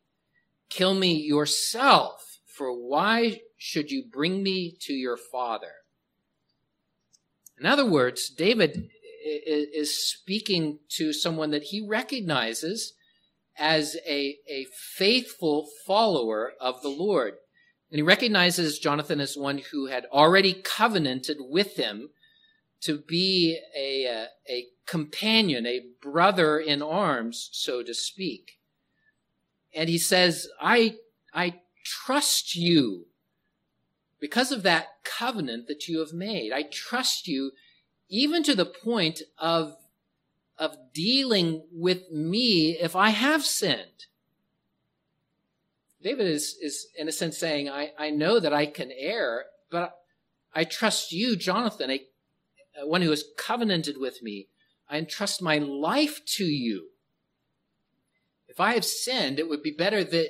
kill 0.69 0.93
me 0.93 1.13
yourself, 1.13 2.39
for 2.45 2.73
why 2.73 3.39
should 3.55 3.91
you 3.91 4.03
bring 4.03 4.43
me 4.43 4.75
to 4.81 4.93
your 4.93 5.15
father? 5.15 5.71
In 7.63 7.69
other 7.69 7.85
words, 7.85 8.27
David 8.29 8.89
is 9.25 9.95
speaking 10.05 10.79
to 10.97 11.13
someone 11.13 11.51
that 11.51 11.63
he 11.63 11.79
recognizes 11.79 12.91
as 13.57 13.95
a, 14.05 14.35
a 14.49 14.65
faithful 14.97 15.69
follower 15.87 16.51
of 16.59 16.81
the 16.81 16.89
Lord. 16.89 17.35
And 17.89 17.99
he 17.99 18.01
recognizes 18.01 18.79
Jonathan 18.79 19.21
as 19.21 19.37
one 19.37 19.61
who 19.71 19.85
had 19.85 20.07
already 20.11 20.53
covenanted 20.53 21.37
with 21.39 21.77
him 21.77 22.09
to 22.81 22.97
be 22.97 23.57
a, 23.73 24.07
a, 24.07 24.27
a 24.49 24.65
companion, 24.85 25.65
a 25.65 25.85
brother 26.01 26.59
in 26.59 26.81
arms, 26.81 27.47
so 27.53 27.81
to 27.81 27.93
speak. 27.93 28.59
And 29.73 29.87
he 29.87 29.97
says, 29.97 30.49
I, 30.59 30.95
I 31.33 31.61
trust 31.85 32.57
you 32.57 33.05
because 34.23 34.53
of 34.53 34.63
that 34.63 34.87
covenant 35.03 35.67
that 35.67 35.89
you 35.89 35.99
have 35.99 36.13
made. 36.13 36.53
I 36.53 36.63
trust 36.63 37.27
you 37.27 37.51
even 38.07 38.41
to 38.43 38.55
the 38.55 38.65
point 38.65 39.21
of, 39.37 39.75
of 40.57 40.77
dealing 40.93 41.63
with 41.73 42.09
me 42.09 42.77
if 42.79 42.95
I 42.95 43.09
have 43.09 43.43
sinned. 43.43 44.05
David 46.01 46.27
is, 46.27 46.55
is 46.61 46.87
in 46.97 47.09
a 47.09 47.11
sense 47.11 47.37
saying, 47.37 47.67
I, 47.67 47.91
I 47.99 48.11
know 48.11 48.39
that 48.39 48.53
I 48.53 48.65
can 48.65 48.93
err, 48.97 49.43
but 49.69 49.93
I 50.55 50.63
trust 50.63 51.11
you, 51.11 51.35
Jonathan, 51.35 51.91
a, 51.91 51.99
one 52.85 53.01
who 53.01 53.09
has 53.09 53.25
covenanted 53.37 53.97
with 53.99 54.23
me. 54.23 54.47
I 54.89 54.99
entrust 54.99 55.41
my 55.41 55.57
life 55.57 56.23
to 56.37 56.45
you. 56.45 56.91
If 58.47 58.61
I 58.61 58.75
have 58.75 58.85
sinned, 58.85 59.37
it 59.37 59.49
would 59.49 59.61
be 59.61 59.71
better 59.71 60.01
that, 60.01 60.29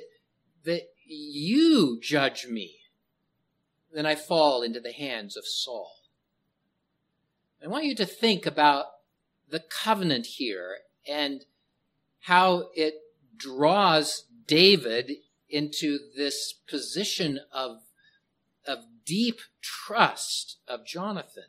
that 0.64 0.82
you 1.06 2.00
judge 2.02 2.48
me 2.48 2.78
than 3.94 4.04
I 4.04 4.16
fall 4.16 4.62
into 4.62 4.80
the 4.80 4.92
hands 4.92 5.36
of 5.36 5.46
Saul. 5.46 5.92
I 7.62 7.68
want 7.68 7.84
you 7.84 7.94
to 7.94 8.04
think 8.04 8.44
about 8.44 8.86
the 9.48 9.60
covenant 9.60 10.26
here 10.26 10.78
and 11.08 11.44
how 12.20 12.70
it 12.74 12.94
draws 13.36 14.24
David 14.46 15.12
into 15.48 15.98
this 16.16 16.52
position 16.68 17.40
of, 17.52 17.82
of 18.66 18.80
deep 19.06 19.40
trust 19.62 20.58
of 20.66 20.84
Jonathan. 20.84 21.44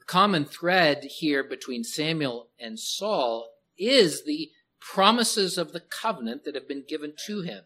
The 0.00 0.04
common 0.04 0.44
thread 0.44 1.04
here 1.04 1.44
between 1.44 1.84
Samuel 1.84 2.48
and 2.58 2.78
Saul 2.78 3.50
is 3.78 4.24
the 4.24 4.50
promises 4.80 5.56
of 5.56 5.72
the 5.72 5.80
covenant 5.80 6.44
that 6.44 6.54
have 6.54 6.68
been 6.68 6.84
given 6.86 7.14
to 7.26 7.42
him. 7.42 7.64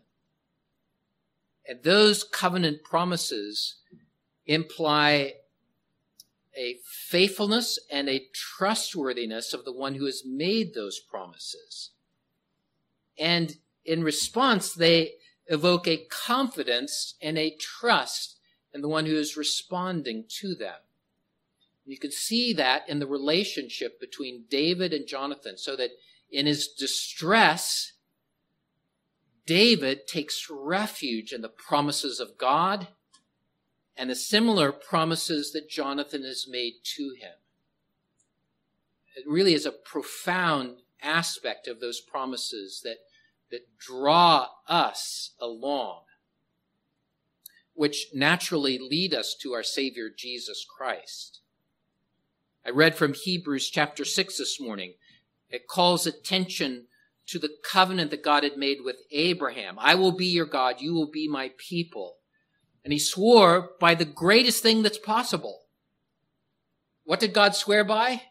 And 1.69 1.83
those 1.83 2.25
covenant 2.25 2.83
promises 2.83 3.77
imply 4.47 5.35
a 6.57 6.77
faithfulness 6.83 7.79
and 7.91 8.09
a 8.09 8.27
trustworthiness 8.33 9.53
of 9.53 9.65
the 9.65 9.73
one 9.73 9.95
who 9.95 10.07
has 10.07 10.23
made 10.27 10.75
those 10.75 10.99
promises. 10.99 11.91
And 13.19 13.57
in 13.85 14.03
response, 14.03 14.73
they 14.73 15.13
evoke 15.47 15.87
a 15.87 16.07
confidence 16.11 17.15
and 17.21 17.39
a 17.39 17.57
trust 17.57 18.39
in 18.73 18.81
the 18.81 18.89
one 18.89 19.07
who 19.07 19.17
is 19.17 19.37
responding 19.37 20.25
to 20.41 20.55
them. 20.55 20.77
You 21.85 21.99
can 21.99 22.13
see 22.13 22.53
that 22.55 22.89
in 22.89 22.99
the 22.99 23.07
relationship 23.07 24.01
between 24.01 24.45
David 24.51 24.93
and 24.93 25.07
Jonathan, 25.07 25.57
so 25.57 25.77
that 25.77 25.91
in 26.31 26.47
his 26.47 26.69
distress, 26.69 27.93
David 29.49 30.07
takes 30.07 30.51
refuge 30.51 31.33
in 31.33 31.41
the 31.41 31.49
promises 31.49 32.21
of 32.21 32.37
God 32.37 32.89
and 33.97 34.11
the 34.11 34.15
similar 34.15 34.71
promises 34.73 35.53
that 35.53 35.71
Jonathan 35.71 36.23
has 36.23 36.45
made 36.47 36.75
to 36.97 37.15
him. 37.19 37.33
It 39.17 39.25
really 39.27 39.55
is 39.55 39.65
a 39.65 39.73
profound 39.73 40.83
aspect 41.03 41.67
of 41.67 41.81
those 41.81 41.99
promises 41.99 42.83
that 42.85 42.99
that 43.51 43.79
draw 43.79 44.49
us 44.69 45.33
along, 45.41 46.03
which 47.73 48.09
naturally 48.13 48.79
lead 48.79 49.15
us 49.15 49.35
to 49.41 49.55
our 49.55 49.63
Savior 49.63 50.11
Jesus 50.15 50.67
Christ. 50.69 51.41
I 52.67 52.69
read 52.69 52.97
from 52.97 53.15
Hebrews 53.15 53.71
chapter 53.71 54.05
6 54.05 54.37
this 54.37 54.61
morning. 54.61 54.97
It 55.49 55.67
calls 55.67 56.07
attention 56.07 56.88
to 57.29 57.39
the 57.39 57.51
covenant 57.63 58.11
that 58.11 58.25
God 58.25 58.43
had 58.43 58.57
made 58.57 58.79
with 58.85 58.97
Abraham. 59.11 59.77
I 59.79 59.95
will 59.95 60.13
be 60.13 60.27
your 60.27 60.47
God, 60.47 60.81
you 60.81 60.95
will 60.95 61.11
be 61.11 61.29
my 61.29 61.53
people. 61.57 62.17
And 62.85 62.93
he 62.93 62.99
swore 62.99 63.71
by 63.81 63.95
the 63.95 64.05
greatest 64.05 64.63
thing 64.63 64.83
that's 64.83 64.99
possible. 64.99 65.63
What 67.05 67.21
did 67.21 67.33
God 67.33 67.55
swear 67.55 67.85
by? 67.85 68.23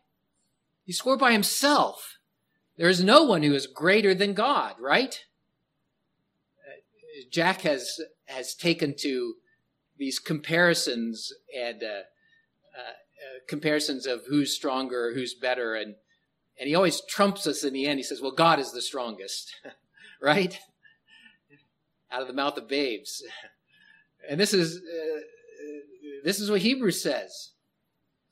He 0.83 0.93
swore 0.93 1.17
by 1.17 1.31
himself. 1.31 2.17
There 2.77 2.89
is 2.89 3.03
no 3.03 3.23
one 3.23 3.43
who 3.43 3.53
is 3.53 3.67
greater 3.67 4.13
than 4.13 4.33
God, 4.33 4.75
right? 4.79 5.23
Jack 7.31 7.61
has 7.61 7.99
has 8.25 8.53
taken 8.53 8.93
to 8.99 9.35
these 9.97 10.19
comparisons 10.19 11.33
and 11.57 11.83
uh, 11.83 11.87
uh, 12.77 12.79
uh, 12.79 13.39
comparisons 13.47 14.05
of 14.05 14.21
who's 14.29 14.55
stronger, 14.55 15.13
who's 15.13 15.33
better, 15.33 15.75
and 15.75 15.95
and 16.59 16.67
he 16.67 16.75
always 16.75 17.01
trumps 17.01 17.45
us 17.47 17.63
in 17.63 17.73
the 17.73 17.85
end. 17.85 17.99
He 17.99 18.03
says, 18.03 18.21
"Well, 18.21 18.31
God 18.31 18.59
is 18.59 18.71
the 18.71 18.81
strongest," 18.81 19.53
right? 20.21 20.59
Out 22.11 22.21
of 22.21 22.27
the 22.27 22.33
mouth 22.33 22.57
of 22.57 22.67
babes, 22.67 23.23
and 24.27 24.39
this 24.39 24.53
is 24.53 24.77
uh, 24.77 25.19
this 26.23 26.39
is 26.39 26.49
what 26.49 26.61
Hebrews 26.61 27.01
says. 27.01 27.51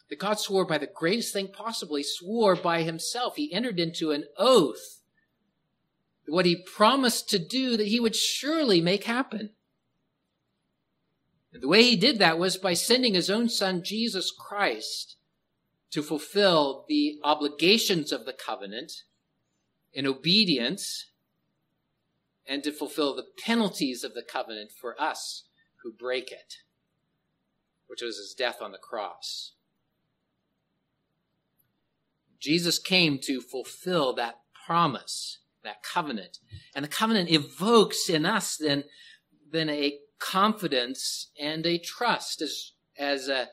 that 0.10 0.20
God 0.20 0.40
swore 0.40 0.66
by 0.66 0.78
the 0.78 0.88
greatest 0.94 1.34
thing 1.34 1.48
possible. 1.48 1.96
He 1.96 2.04
swore 2.04 2.56
by 2.56 2.84
himself. 2.84 3.36
He 3.36 3.52
entered 3.52 3.80
into 3.80 4.12
an 4.12 4.26
oath. 4.38 5.02
What 6.28 6.46
he 6.46 6.56
promised 6.56 7.30
to 7.30 7.40
do 7.40 7.78
that 7.78 7.88
he 7.88 8.00
would 8.00 8.16
surely 8.16 8.82
make 8.82 9.04
happen. 9.06 9.52
And 11.54 11.64
the 11.64 11.68
way 11.68 11.84
he 11.84 11.96
did 11.96 12.20
that 12.20 12.38
was 12.38 12.58
by 12.58 12.74
sending 12.74 13.14
his 13.14 13.30
own 13.30 13.48
son, 13.48 13.84
Jesus 13.84 14.32
Christ, 14.32 15.15
to 15.96 16.04
fulfill 16.04 16.84
the 16.90 17.18
obligations 17.24 18.12
of 18.12 18.26
the 18.26 18.34
covenant 18.34 19.04
in 19.94 20.06
obedience 20.06 21.06
and 22.46 22.62
to 22.62 22.74
fulfill 22.74 23.16
the 23.16 23.24
penalties 23.42 24.04
of 24.04 24.14
the 24.14 24.22
covenant 24.22 24.74
for 24.74 25.02
us 25.02 25.46
who 25.82 25.94
break 25.94 26.34
it, 26.34 26.56
which 27.88 28.02
was 28.02 28.18
his 28.18 28.36
death 28.38 28.62
on 28.62 28.74
the 28.74 28.78
cross. 28.78 29.54
Jesus 32.42 32.78
came 32.78 33.18
to 33.20 33.40
fulfill 33.40 34.14
that 34.16 34.42
promise, 34.66 35.38
that 35.64 35.82
covenant. 35.82 36.40
And 36.76 36.84
the 36.84 36.90
covenant 36.90 37.32
evokes 37.32 38.10
in 38.10 38.26
us 38.26 38.58
then, 38.58 38.84
then 39.50 39.70
a 39.70 40.00
confidence 40.20 41.32
and 41.40 41.66
a 41.66 41.78
trust 41.78 42.42
as, 42.42 42.74
as, 43.00 43.30
uh, 43.30 43.46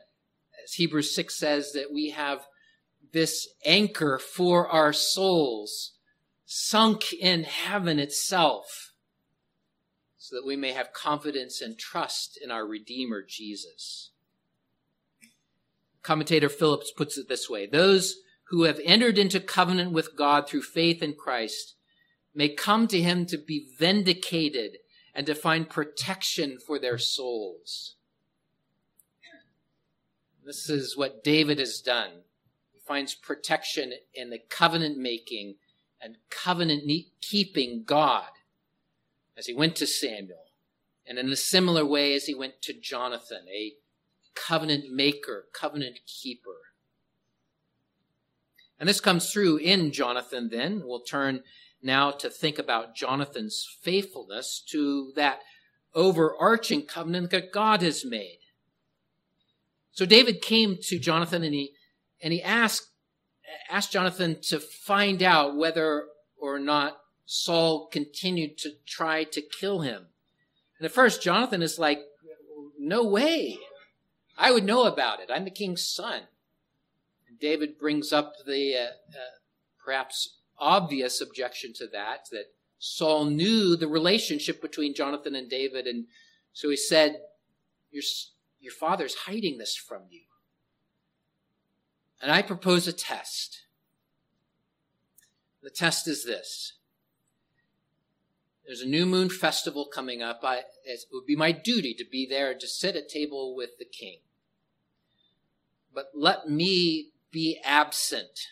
as 0.65 0.75
Hebrews 0.75 1.15
6 1.15 1.39
says 1.39 1.73
that 1.73 1.93
we 1.93 2.11
have 2.11 2.47
this 3.13 3.49
anchor 3.65 4.19
for 4.19 4.69
our 4.69 4.93
souls 4.93 5.93
sunk 6.45 7.13
in 7.13 7.45
heaven 7.45 7.99
itself 7.99 8.93
so 10.17 10.37
that 10.37 10.47
we 10.47 10.57
may 10.57 10.73
have 10.73 10.93
confidence 10.93 11.61
and 11.61 11.79
trust 11.79 12.39
in 12.43 12.51
our 12.51 12.67
Redeemer 12.67 13.25
Jesus. 13.27 14.13
Commentator 16.03 16.49
Phillips 16.49 16.93
puts 16.97 17.19
it 17.19 17.29
this 17.29 17.51
way 17.51 17.67
Those 17.67 18.17
who 18.49 18.65
have 18.65 18.81
entered 18.85 19.19
into 19.19 19.41
covenant 19.41 19.93
with 19.93 20.17
God 20.17 20.49
through 20.49 20.63
faith 20.63 21.03
in 21.03 21.15
Christ 21.15 21.75
may 22.35 22.49
come 22.49 22.87
to 22.89 23.01
him 23.01 23.27
to 23.27 23.39
be 23.39 23.69
vindicated 23.79 24.79
and 25.15 25.27
to 25.27 25.35
find 25.35 25.69
protection 25.69 26.59
for 26.65 26.79
their 26.79 26.99
souls. 26.99 27.97
This 30.45 30.69
is 30.69 30.97
what 30.97 31.23
David 31.23 31.59
has 31.59 31.81
done. 31.81 32.11
He 32.73 32.81
finds 32.81 33.15
protection 33.15 33.93
in 34.13 34.31
the 34.31 34.39
covenant 34.39 34.99
making 34.99 35.57
and 36.01 36.17
covenant 36.31 36.83
keeping 37.21 37.85
God 37.85 38.29
as 39.37 39.47
he 39.47 39.55
went 39.55 39.77
to 39.77 39.87
Samuel, 39.87 40.45
and 41.07 41.19
in 41.19 41.31
a 41.31 41.37
similar 41.37 41.87
way 41.87 42.15
as 42.15 42.27
he 42.27 42.35
went 42.35 42.61
to 42.63 42.73
Jonathan, 42.73 43.47
a 43.53 43.75
covenant 44.35 44.93
maker, 44.93 45.47
covenant 45.53 46.01
keeper. 46.07 46.57
And 48.79 48.89
this 48.89 49.01
comes 49.01 49.33
through 49.33 49.59
in 49.59 49.93
Jonathan, 49.93 50.49
then. 50.51 50.83
We'll 50.85 51.01
turn 51.01 51.45
now 51.83 52.11
to 52.11 52.29
think 52.29 52.59
about 52.59 52.97
Jonathan's 52.97 53.67
faithfulness 53.81 54.63
to 54.71 55.13
that 55.15 55.41
overarching 55.95 56.83
covenant 56.83 57.31
that 57.31 57.53
God 57.53 57.83
has 57.83 58.05
made. 58.05 58.39
So 59.93 60.07
David 60.07 60.41
came 60.41 60.79
to 60.83 60.99
Jonathan 60.99 61.43
and 61.43 61.55
he, 61.55 61.73
and 62.23 62.33
he 62.33 62.43
asked, 62.43 62.89
asked 63.71 63.93
Jonathan 63.93 64.39
to 64.43 64.59
find 64.59 65.23
out 65.23 65.57
whether 65.57 66.07
or 66.37 66.59
not 66.59 66.99
Saul 67.27 67.89
continued 67.89 68.59
to 68.59 68.71
try 68.87 69.25
to 69.25 69.43
kill 69.43 69.81
him. 69.81 70.07
And 70.79 70.87
at 70.87 70.93
first, 70.93 71.23
Jonathan 71.23 71.63
is 71.63 71.79
like, 71.79 72.01
no 72.79 73.05
way. 73.05 73.59
I 74.37 74.51
would 74.51 74.65
know 74.65 74.85
about 74.85 75.21
it. 75.21 75.31
I'm 75.33 75.45
the 75.45 75.51
king's 75.51 75.87
son. 75.87 76.23
And 77.29 77.39
David 77.39 77.79
brings 77.79 78.13
up 78.13 78.35
the 78.47 78.75
uh, 78.77 78.85
uh, 78.87 79.39
perhaps 79.85 80.39
obvious 80.59 81.21
objection 81.21 81.73
to 81.75 81.87
that, 81.89 82.29
that 82.33 82.47
Saul 82.79 83.27
knew 83.27 83.77
the 83.77 83.87
relationship 83.87 84.61
between 84.61 84.95
Jonathan 84.95 85.35
and 85.35 85.49
David, 85.49 85.87
and 85.87 86.07
so 86.53 86.69
he 86.69 86.77
said, 86.77 87.21
Your, 87.91 88.03
your 88.63 88.73
father's 88.73 89.15
hiding 89.27 89.59
this 89.59 89.77
from 89.77 90.03
you. 90.09 90.23
And 92.23 92.31
I 92.31 92.41
propose 92.41 92.87
a 92.87 92.93
test. 92.93 93.63
The 95.63 95.71
test 95.71 96.07
is 96.07 96.25
this. 96.25 96.75
There's 98.65 98.81
a 98.81 98.89
new 98.89 99.05
moon 99.05 99.29
festival 99.29 99.89
coming 99.93 100.23
up. 100.23 100.41
I, 100.45 100.63
it 100.85 101.01
would 101.13 101.27
be 101.27 101.35
my 101.35 101.51
duty 101.51 101.93
to 101.95 102.05
be 102.09 102.25
there 102.25 102.55
to 102.55 102.69
sit 102.69 102.95
at 102.95 103.09
table 103.09 103.57
with 103.57 103.71
the 103.79 103.85
king. 103.85 104.19
But 105.93 106.07
let 106.15 106.49
me 106.49 107.11
be 107.33 107.59
absent. 107.65 108.49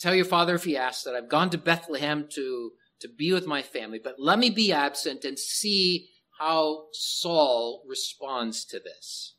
Tell 0.00 0.14
your 0.14 0.24
father 0.24 0.56
if 0.56 0.64
he 0.64 0.76
asks 0.76 1.04
that 1.04 1.14
I've 1.14 1.28
gone 1.28 1.50
to 1.50 1.58
Bethlehem 1.58 2.26
to, 2.30 2.72
to 2.98 3.08
be 3.08 3.32
with 3.32 3.46
my 3.46 3.62
family, 3.62 4.00
but 4.02 4.16
let 4.18 4.40
me 4.40 4.50
be 4.50 4.72
absent 4.72 5.24
and 5.24 5.38
see 5.38 6.08
how 6.38 6.86
Saul 6.92 7.82
responds 7.86 8.64
to 8.66 8.78
this. 8.78 9.34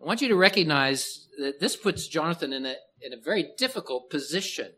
I 0.00 0.06
want 0.06 0.22
you 0.22 0.28
to 0.28 0.36
recognize 0.36 1.28
that 1.38 1.60
this 1.60 1.76
puts 1.76 2.08
Jonathan 2.08 2.52
in 2.52 2.66
a, 2.66 2.74
in 3.00 3.12
a 3.12 3.20
very 3.20 3.50
difficult 3.56 4.10
position. 4.10 4.72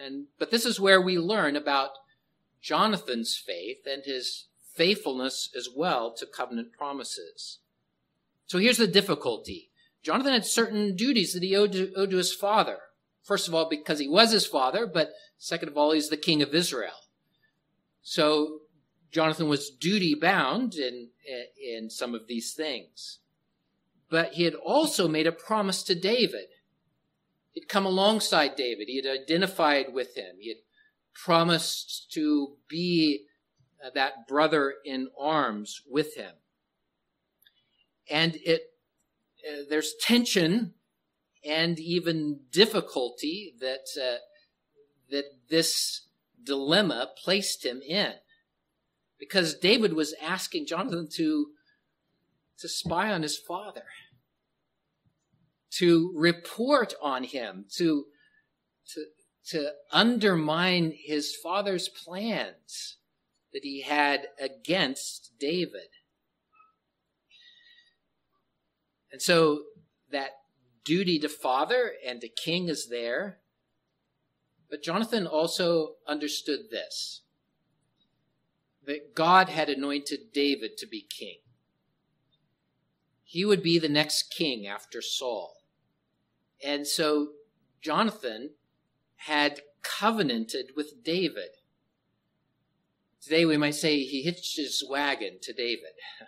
And, 0.00 0.26
but 0.38 0.50
this 0.50 0.64
is 0.64 0.80
where 0.80 1.00
we 1.00 1.18
learn 1.18 1.56
about 1.56 1.90
Jonathan's 2.62 3.36
faith 3.36 3.78
and 3.86 4.04
his 4.04 4.46
faithfulness 4.74 5.50
as 5.56 5.68
well 5.74 6.14
to 6.14 6.24
covenant 6.24 6.72
promises. 6.72 7.58
So 8.46 8.58
here's 8.58 8.78
the 8.78 8.86
difficulty. 8.86 9.70
Jonathan 10.02 10.32
had 10.32 10.46
certain 10.46 10.96
duties 10.96 11.34
that 11.34 11.42
he 11.42 11.54
owed 11.54 11.72
to, 11.72 11.92
owed 11.94 12.10
to 12.10 12.16
his 12.16 12.32
father. 12.32 12.78
First 13.22 13.46
of 13.46 13.54
all, 13.54 13.68
because 13.68 13.98
he 13.98 14.08
was 14.08 14.32
his 14.32 14.46
father, 14.46 14.86
but 14.86 15.10
second 15.38 15.68
of 15.68 15.76
all, 15.76 15.92
he's 15.92 16.08
the 16.08 16.16
king 16.16 16.42
of 16.42 16.54
Israel. 16.54 16.94
So 18.02 18.61
Jonathan 19.12 19.48
was 19.48 19.70
duty 19.70 20.14
bound 20.14 20.74
in, 20.74 21.08
in 21.62 21.90
some 21.90 22.14
of 22.14 22.26
these 22.26 22.54
things. 22.54 23.18
But 24.08 24.32
he 24.32 24.44
had 24.44 24.54
also 24.54 25.06
made 25.06 25.26
a 25.26 25.32
promise 25.32 25.82
to 25.84 25.94
David. 25.94 26.46
He'd 27.52 27.68
come 27.68 27.84
alongside 27.86 28.56
David. 28.56 28.88
He 28.88 28.96
had 28.96 29.06
identified 29.06 29.92
with 29.92 30.16
him. 30.16 30.36
He 30.38 30.48
had 30.48 30.58
promised 31.14 32.10
to 32.12 32.56
be 32.68 33.26
uh, 33.84 33.90
that 33.94 34.26
brother 34.26 34.74
in 34.84 35.08
arms 35.18 35.82
with 35.88 36.16
him. 36.16 36.32
And 38.10 38.36
it 38.44 38.62
uh, 39.46 39.62
there's 39.68 39.94
tension 40.00 40.74
and 41.44 41.78
even 41.78 42.40
difficulty 42.50 43.54
that 43.60 43.86
uh, 44.00 44.18
that 45.10 45.24
this 45.48 46.06
dilemma 46.42 47.10
placed 47.22 47.64
him 47.64 47.82
in, 47.82 48.12
because 49.22 49.54
David 49.54 49.92
was 49.92 50.16
asking 50.20 50.66
Jonathan 50.66 51.06
to 51.12 51.50
to 52.58 52.68
spy 52.68 53.12
on 53.12 53.22
his 53.22 53.38
father, 53.38 53.84
to 55.70 56.12
report 56.16 56.92
on 57.00 57.22
him, 57.22 57.66
to 57.76 58.06
to 58.88 59.04
to 59.50 59.70
undermine 59.92 60.92
his 60.96 61.36
father's 61.36 61.88
plans 61.88 62.96
that 63.52 63.62
he 63.62 63.82
had 63.82 64.26
against 64.40 65.30
David. 65.38 65.90
And 69.12 69.22
so 69.22 69.62
that 70.10 70.30
duty 70.84 71.20
to 71.20 71.28
father 71.28 71.92
and 72.04 72.20
to 72.22 72.28
king 72.28 72.68
is 72.68 72.88
there. 72.88 73.38
But 74.68 74.82
Jonathan 74.82 75.28
also 75.28 75.94
understood 76.08 76.70
this 76.72 77.21
that 78.86 79.14
God 79.14 79.48
had 79.48 79.68
anointed 79.68 80.32
David 80.32 80.76
to 80.78 80.86
be 80.86 81.02
king. 81.02 81.38
He 83.24 83.44
would 83.44 83.62
be 83.62 83.78
the 83.78 83.88
next 83.88 84.30
king 84.30 84.66
after 84.66 85.00
Saul. 85.00 85.54
And 86.64 86.86
so 86.86 87.28
Jonathan 87.80 88.50
had 89.16 89.62
covenanted 89.82 90.72
with 90.76 91.02
David. 91.02 91.50
Today 93.20 93.44
we 93.44 93.56
might 93.56 93.74
say 93.74 94.00
he 94.00 94.22
hitched 94.22 94.56
his 94.56 94.84
wagon 94.88 95.38
to 95.42 95.52
David. 95.52 95.92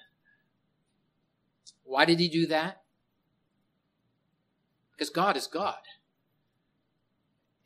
Why 1.84 2.04
did 2.04 2.20
he 2.20 2.28
do 2.28 2.46
that? 2.46 2.82
Because 4.92 5.10
God 5.10 5.36
is 5.36 5.46
God. 5.46 5.80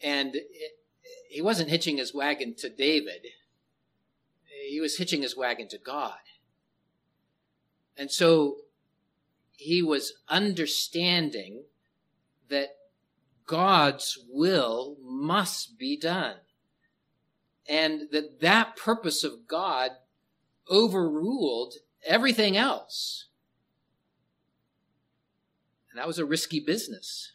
And 0.00 0.34
it, 0.34 0.78
he 1.28 1.42
wasn't 1.42 1.70
hitching 1.70 1.98
his 1.98 2.14
wagon 2.14 2.54
to 2.56 2.68
David, 2.68 3.26
he 4.66 4.80
was 4.80 4.96
hitching 4.98 5.22
his 5.22 5.36
wagon 5.36 5.68
to 5.68 5.78
God. 5.78 6.18
And 7.96 8.10
so 8.10 8.58
he 9.56 9.82
was 9.82 10.14
understanding 10.28 11.64
that 12.48 12.76
God's 13.46 14.18
will 14.28 14.96
must 15.02 15.78
be 15.78 15.96
done. 15.96 16.36
And 17.68 18.08
that 18.12 18.40
that 18.40 18.76
purpose 18.76 19.24
of 19.24 19.46
God 19.48 19.90
overruled 20.70 21.74
everything 22.06 22.56
else. 22.56 23.26
And 25.90 25.98
that 25.98 26.06
was 26.06 26.18
a 26.18 26.24
risky 26.24 26.60
business. 26.60 27.32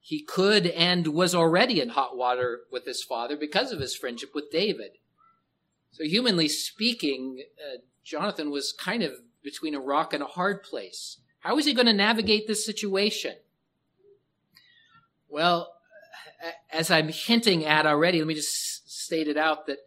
He 0.00 0.22
could 0.22 0.68
and 0.68 1.08
was 1.08 1.34
already 1.34 1.80
in 1.80 1.90
hot 1.90 2.16
water 2.16 2.60
with 2.70 2.84
his 2.84 3.02
father 3.02 3.36
because 3.36 3.72
of 3.72 3.80
his 3.80 3.94
friendship 3.94 4.30
with 4.34 4.50
David. 4.50 4.98
So, 5.96 6.04
humanly 6.04 6.48
speaking, 6.48 7.42
uh, 7.58 7.78
Jonathan 8.04 8.50
was 8.50 8.70
kind 8.70 9.02
of 9.02 9.12
between 9.42 9.74
a 9.74 9.80
rock 9.80 10.12
and 10.12 10.22
a 10.22 10.26
hard 10.26 10.62
place. 10.62 11.20
How 11.38 11.56
was 11.56 11.64
he 11.64 11.72
going 11.72 11.86
to 11.86 11.94
navigate 11.94 12.46
this 12.46 12.66
situation? 12.66 13.34
Well, 15.26 15.72
as 16.70 16.90
I'm 16.90 17.08
hinting 17.08 17.64
at 17.64 17.86
already, 17.86 18.18
let 18.18 18.26
me 18.26 18.34
just 18.34 18.90
state 18.90 19.26
it 19.26 19.38
out 19.38 19.66
that, 19.68 19.78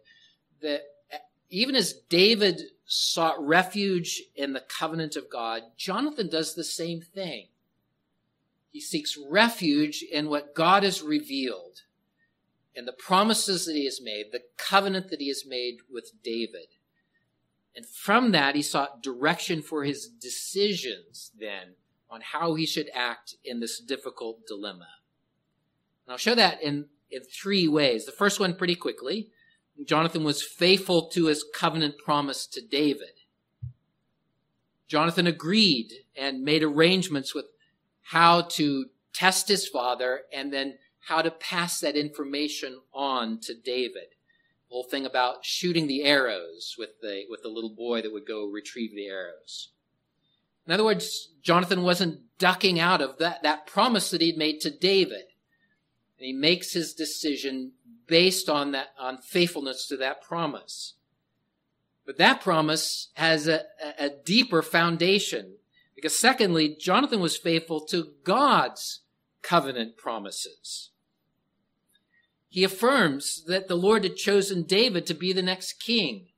that 0.62 0.80
even 1.48 1.76
as 1.76 1.92
David 1.92 2.60
sought 2.86 3.40
refuge 3.40 4.20
in 4.34 4.52
the 4.52 4.64
covenant 4.68 5.14
of 5.14 5.30
God, 5.30 5.62
Jonathan 5.76 6.28
does 6.28 6.54
the 6.54 6.64
same 6.64 7.02
thing. 7.02 7.46
He 8.72 8.80
seeks 8.80 9.16
refuge 9.16 10.02
in 10.02 10.28
what 10.28 10.56
God 10.56 10.82
has 10.82 11.02
revealed, 11.02 11.82
in 12.80 12.86
the 12.86 12.92
promises 12.92 13.66
that 13.66 13.76
he 13.76 13.84
has 13.84 14.00
made, 14.02 14.32
the 14.32 14.40
covenant 14.56 15.10
that 15.10 15.20
he 15.20 15.28
has 15.28 15.44
made 15.46 15.80
with 15.92 16.12
David. 16.24 16.68
And 17.76 17.84
from 17.84 18.32
that, 18.32 18.54
he 18.54 18.62
sought 18.62 19.02
direction 19.02 19.60
for 19.60 19.84
his 19.84 20.08
decisions 20.08 21.30
then 21.38 21.74
on 22.08 22.22
how 22.22 22.54
he 22.54 22.64
should 22.64 22.88
act 22.94 23.36
in 23.44 23.60
this 23.60 23.78
difficult 23.78 24.46
dilemma. 24.46 24.88
And 26.06 26.12
I'll 26.12 26.16
show 26.16 26.34
that 26.34 26.62
in, 26.62 26.86
in 27.10 27.22
three 27.22 27.68
ways. 27.68 28.06
The 28.06 28.12
first 28.12 28.40
one, 28.40 28.54
pretty 28.54 28.76
quickly. 28.76 29.28
Jonathan 29.84 30.24
was 30.24 30.42
faithful 30.42 31.08
to 31.08 31.26
his 31.26 31.44
covenant 31.54 31.96
promise 31.98 32.46
to 32.46 32.62
David. 32.62 33.20
Jonathan 34.88 35.26
agreed 35.26 35.92
and 36.16 36.42
made 36.42 36.62
arrangements 36.62 37.34
with 37.34 37.44
how 38.04 38.40
to 38.40 38.86
test 39.12 39.48
his 39.48 39.68
father 39.68 40.22
and 40.32 40.50
then 40.50 40.78
how 41.00 41.22
to 41.22 41.30
pass 41.30 41.80
that 41.80 41.96
information 41.96 42.80
on 42.92 43.40
to 43.40 43.54
David. 43.54 44.14
The 44.68 44.74
whole 44.74 44.84
thing 44.84 45.06
about 45.06 45.44
shooting 45.44 45.86
the 45.86 46.04
arrows 46.04 46.76
with 46.78 47.00
the, 47.00 47.24
with 47.28 47.42
the 47.42 47.48
little 47.48 47.74
boy 47.74 48.02
that 48.02 48.12
would 48.12 48.26
go 48.26 48.46
retrieve 48.46 48.94
the 48.94 49.06
arrows. 49.06 49.70
In 50.66 50.72
other 50.72 50.84
words, 50.84 51.30
Jonathan 51.42 51.82
wasn't 51.82 52.20
ducking 52.38 52.78
out 52.78 53.00
of 53.00 53.18
that, 53.18 53.42
that 53.42 53.66
promise 53.66 54.10
that 54.10 54.20
he'd 54.20 54.36
made 54.36 54.60
to 54.60 54.70
David. 54.70 55.24
And 56.18 56.26
he 56.26 56.32
makes 56.32 56.72
his 56.72 56.94
decision 56.94 57.72
based 58.06 58.48
on 58.48 58.72
that, 58.72 58.88
on 58.98 59.18
faithfulness 59.18 59.88
to 59.88 59.96
that 59.96 60.22
promise. 60.22 60.94
But 62.06 62.18
that 62.18 62.40
promise 62.40 63.08
has 63.14 63.48
a, 63.48 63.62
a 63.98 64.10
deeper 64.10 64.62
foundation. 64.62 65.54
Because 65.94 66.18
secondly, 66.18 66.76
Jonathan 66.78 67.20
was 67.20 67.36
faithful 67.36 67.80
to 67.86 68.12
God's 68.24 69.00
covenant 69.42 69.96
promises. 69.96 70.90
He 72.48 72.64
affirms 72.64 73.44
that 73.46 73.68
the 73.68 73.76
Lord 73.76 74.04
had 74.04 74.16
chosen 74.16 74.64
David 74.64 75.06
to 75.06 75.14
be 75.14 75.32
the 75.32 75.42
next 75.42 75.74
king. 75.74 76.28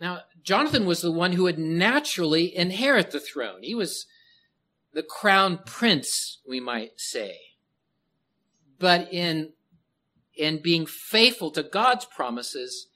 Now, 0.00 0.22
Jonathan 0.42 0.86
was 0.86 1.00
the 1.00 1.12
one 1.12 1.32
who 1.32 1.44
would 1.44 1.58
naturally 1.58 2.56
inherit 2.56 3.10
the 3.10 3.20
throne. 3.20 3.62
He 3.62 3.74
was 3.74 4.06
the 4.92 5.02
crown 5.02 5.60
prince, 5.64 6.38
we 6.46 6.60
might 6.60 7.00
say 7.00 7.38
but 8.78 9.12
in 9.12 9.52
in 10.36 10.62
being 10.62 10.86
faithful 10.86 11.50
to 11.50 11.64
God's 11.64 12.04
promises, 12.04 12.86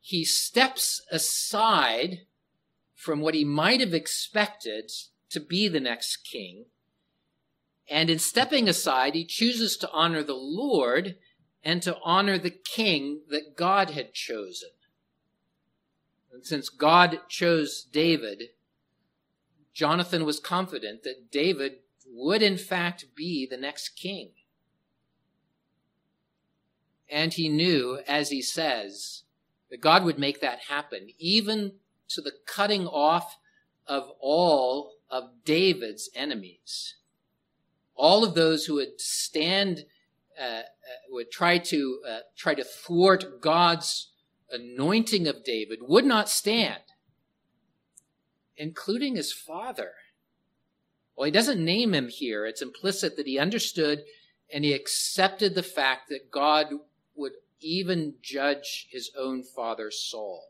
he 0.00 0.24
steps 0.24 1.02
aside 1.10 2.20
from 2.94 3.20
what 3.20 3.34
he 3.34 3.44
might 3.44 3.80
have 3.80 3.92
expected 3.92 4.90
to 5.28 5.38
be 5.38 5.68
the 5.68 5.80
next 5.80 6.18
king. 6.18 6.64
And 7.88 8.10
in 8.10 8.18
stepping 8.18 8.68
aside, 8.68 9.14
he 9.14 9.24
chooses 9.24 9.76
to 9.78 9.90
honor 9.90 10.22
the 10.22 10.34
Lord 10.34 11.16
and 11.62 11.82
to 11.82 11.96
honor 12.04 12.38
the 12.38 12.50
king 12.50 13.20
that 13.28 13.56
God 13.56 13.90
had 13.90 14.12
chosen. 14.12 14.70
And 16.32 16.44
since 16.44 16.68
God 16.68 17.20
chose 17.28 17.82
David, 17.84 18.50
Jonathan 19.72 20.24
was 20.24 20.40
confident 20.40 21.02
that 21.02 21.30
David 21.30 21.76
would 22.08 22.42
in 22.42 22.56
fact 22.56 23.06
be 23.14 23.46
the 23.46 23.56
next 23.56 23.90
king. 23.90 24.30
And 27.08 27.32
he 27.32 27.48
knew, 27.48 28.00
as 28.06 28.30
he 28.30 28.42
says, 28.42 29.22
that 29.70 29.80
God 29.80 30.04
would 30.04 30.18
make 30.18 30.40
that 30.40 30.64
happen, 30.68 31.08
even 31.18 31.74
to 32.08 32.20
the 32.20 32.32
cutting 32.46 32.86
off 32.86 33.38
of 33.86 34.10
all 34.20 34.94
of 35.10 35.44
David's 35.44 36.10
enemies. 36.14 36.96
All 37.96 38.24
of 38.24 38.34
those 38.34 38.66
who 38.66 38.74
would 38.74 39.00
stand, 39.00 39.84
uh, 40.38 40.42
uh, 40.42 40.62
would 41.10 41.30
try 41.30 41.58
to, 41.58 42.00
uh, 42.08 42.18
try 42.36 42.54
to 42.54 42.64
thwart 42.64 43.40
God's 43.40 44.10
anointing 44.50 45.26
of 45.26 45.44
David 45.44 45.80
would 45.82 46.04
not 46.04 46.28
stand, 46.28 46.82
including 48.56 49.16
his 49.16 49.32
father. 49.32 49.92
Well, 51.16 51.24
he 51.24 51.32
doesn't 51.32 51.64
name 51.64 51.94
him 51.94 52.08
here. 52.08 52.46
It's 52.46 52.62
implicit 52.62 53.16
that 53.16 53.26
he 53.26 53.38
understood 53.38 54.04
and 54.52 54.64
he 54.64 54.72
accepted 54.72 55.54
the 55.54 55.62
fact 55.62 56.08
that 56.08 56.30
God 56.30 56.66
would 57.14 57.32
even 57.60 58.14
judge 58.22 58.86
his 58.90 59.10
own 59.18 59.42
father 59.42 59.90
Saul. 59.90 60.44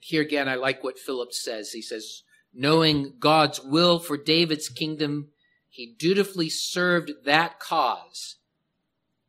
Here 0.00 0.20
again, 0.20 0.48
I 0.48 0.56
like 0.56 0.84
what 0.84 0.98
Phillips 0.98 1.42
says. 1.42 1.72
He 1.72 1.80
says, 1.80 2.24
knowing 2.54 3.14
God's 3.18 3.60
will 3.60 3.98
for 3.98 4.16
David's 4.16 4.68
kingdom, 4.68 5.28
he 5.68 5.94
dutifully 5.98 6.48
served 6.48 7.10
that 7.24 7.58
cause, 7.58 8.36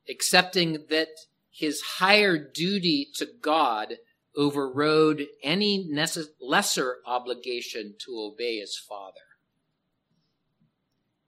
accepting 0.08 0.86
that 0.90 1.10
his 1.50 1.82
higher 1.82 2.38
duty 2.38 3.08
to 3.16 3.28
God 3.42 3.96
overrode 4.38 5.28
any 5.42 5.90
lesser 6.40 6.98
obligation 7.06 7.96
to 8.00 8.12
obey 8.20 8.60
his 8.60 8.78
father. 8.78 9.20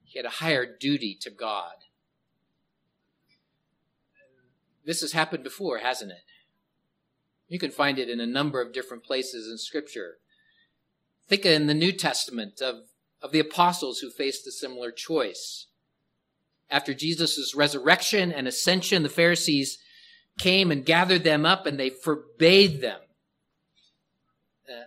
He 0.04 0.18
had 0.18 0.26
a 0.26 0.30
higher 0.30 0.66
duty 0.78 1.16
to 1.22 1.30
God. 1.30 1.72
This 4.84 5.00
has 5.00 5.12
happened 5.12 5.42
before, 5.42 5.78
hasn't 5.78 6.12
it? 6.12 6.24
You 7.48 7.58
can 7.58 7.70
find 7.70 7.98
it 7.98 8.08
in 8.08 8.20
a 8.20 8.26
number 8.26 8.60
of 8.60 8.72
different 8.72 9.04
places 9.04 9.50
in 9.50 9.58
Scripture. 9.58 10.18
Think 11.28 11.44
in 11.44 11.66
the 11.66 11.74
New 11.74 11.92
Testament 11.92 12.60
of, 12.60 12.76
of 13.20 13.32
the 13.32 13.40
apostles 13.40 13.98
who 13.98 14.10
faced 14.10 14.46
a 14.46 14.52
similar 14.52 14.90
choice. 14.90 15.66
After 16.70 16.94
Jesus' 16.94 17.54
resurrection 17.54 18.32
and 18.32 18.48
ascension, 18.48 19.02
the 19.02 19.08
Pharisees 19.08 19.78
came 20.38 20.70
and 20.70 20.84
gathered 20.84 21.24
them 21.24 21.44
up 21.44 21.66
and 21.66 21.78
they 21.78 21.90
forbade 21.90 22.80
them. 22.80 23.00
Uh, 24.68 24.82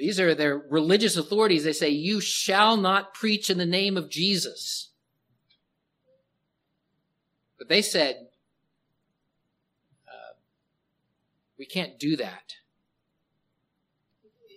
these 0.00 0.18
are 0.18 0.34
their 0.34 0.58
religious 0.58 1.16
authorities. 1.16 1.64
They 1.64 1.72
say, 1.72 1.90
You 1.90 2.20
shall 2.20 2.76
not 2.76 3.14
preach 3.14 3.48
in 3.48 3.58
the 3.58 3.66
name 3.66 3.96
of 3.96 4.10
Jesus. 4.10 4.90
But 7.58 7.68
they 7.68 7.82
said, 7.82 8.28
We 11.58 11.64
can't 11.66 11.98
do 11.98 12.16
that. 12.16 12.56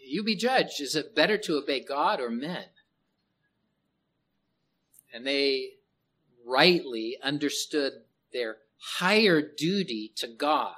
You 0.10 0.24
be 0.24 0.36
judged. 0.36 0.82
Is 0.82 0.96
it 0.96 1.16
better 1.16 1.38
to 1.38 1.58
obey 1.58 1.82
God 1.82 2.20
or 2.20 2.32
men? 2.32 2.66
And 5.14 5.26
they 5.26 5.74
rightly 6.46 7.18
understood 7.22 7.94
their 8.34 8.58
higher 8.78 9.42
duty 9.42 10.12
to 10.16 10.28
God 10.28 10.76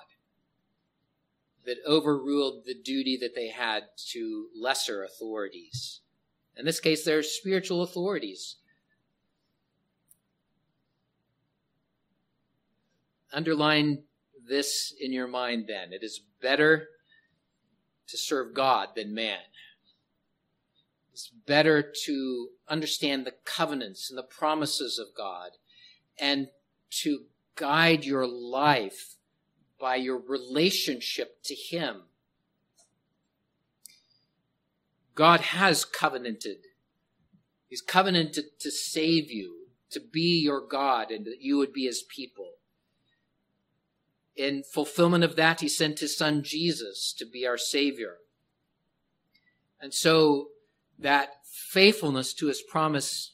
that 1.65 1.77
overruled 1.87 2.65
the 2.65 2.73
duty 2.73 3.17
that 3.21 3.33
they 3.33 3.47
had 3.47 3.83
to 4.09 4.47
lesser 4.59 5.03
authorities. 5.03 6.01
In 6.57 6.65
this 6.65 6.79
case, 6.79 7.05
they're 7.05 7.23
spiritual 7.23 7.83
authorities. 7.83 8.57
Underline 13.31 14.03
this 14.45 14.93
in 14.99 15.13
your 15.13 15.27
mind 15.27 15.65
then. 15.67 15.93
It 15.93 16.03
is 16.03 16.19
better 16.41 16.89
to 18.11 18.17
serve 18.17 18.53
God 18.53 18.89
than 18.95 19.13
man. 19.13 19.39
It's 21.13 21.31
better 21.45 21.81
to 22.05 22.49
understand 22.67 23.25
the 23.25 23.33
covenants 23.43 24.09
and 24.09 24.17
the 24.17 24.23
promises 24.23 24.99
of 24.99 25.07
God 25.15 25.51
and 26.19 26.47
to 27.01 27.23
guide 27.55 28.05
your 28.05 28.27
life 28.27 29.15
by 29.79 29.95
your 29.95 30.17
relationship 30.19 31.41
to 31.43 31.55
Him. 31.55 32.03
God 35.15 35.41
has 35.41 35.83
covenanted. 35.83 36.57
He's 37.67 37.81
covenanted 37.81 38.59
to 38.59 38.71
save 38.71 39.31
you, 39.31 39.67
to 39.89 39.99
be 39.99 40.41
your 40.41 40.65
God, 40.65 41.11
and 41.11 41.25
that 41.25 41.41
you 41.41 41.57
would 41.57 41.73
be 41.73 41.85
His 41.85 42.03
people 42.03 42.53
in 44.35 44.63
fulfillment 44.63 45.23
of 45.23 45.35
that, 45.35 45.61
he 45.61 45.67
sent 45.67 45.99
his 45.99 46.17
son 46.17 46.43
Jesus 46.43 47.13
to 47.17 47.25
be 47.25 47.45
our 47.45 47.57
Savior. 47.57 48.17
And 49.79 49.93
so 49.93 50.49
that 50.99 51.29
faithfulness 51.43 52.33
to 52.35 52.47
his 52.47 52.61
promise 52.61 53.33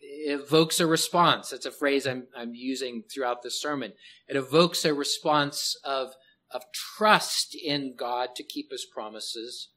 evokes 0.00 0.80
a 0.80 0.86
response. 0.86 1.50
That's 1.50 1.66
a 1.66 1.70
phrase 1.70 2.06
I'm, 2.06 2.26
I'm 2.36 2.54
using 2.54 3.04
throughout 3.12 3.42
the 3.42 3.50
sermon. 3.50 3.92
It 4.28 4.36
evokes 4.36 4.84
a 4.84 4.94
response 4.94 5.78
of, 5.84 6.14
of 6.50 6.64
trust 6.72 7.54
in 7.54 7.94
God 7.96 8.34
to 8.36 8.42
keep 8.42 8.70
his 8.70 8.84
promises 8.84 9.68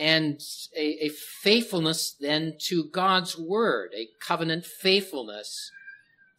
and 0.00 0.40
a, 0.76 1.06
a 1.06 1.08
faithfulness 1.10 2.16
then 2.18 2.54
to 2.58 2.84
God's 2.84 3.38
word, 3.38 3.90
a 3.94 4.08
covenant 4.20 4.64
faithfulness. 4.64 5.70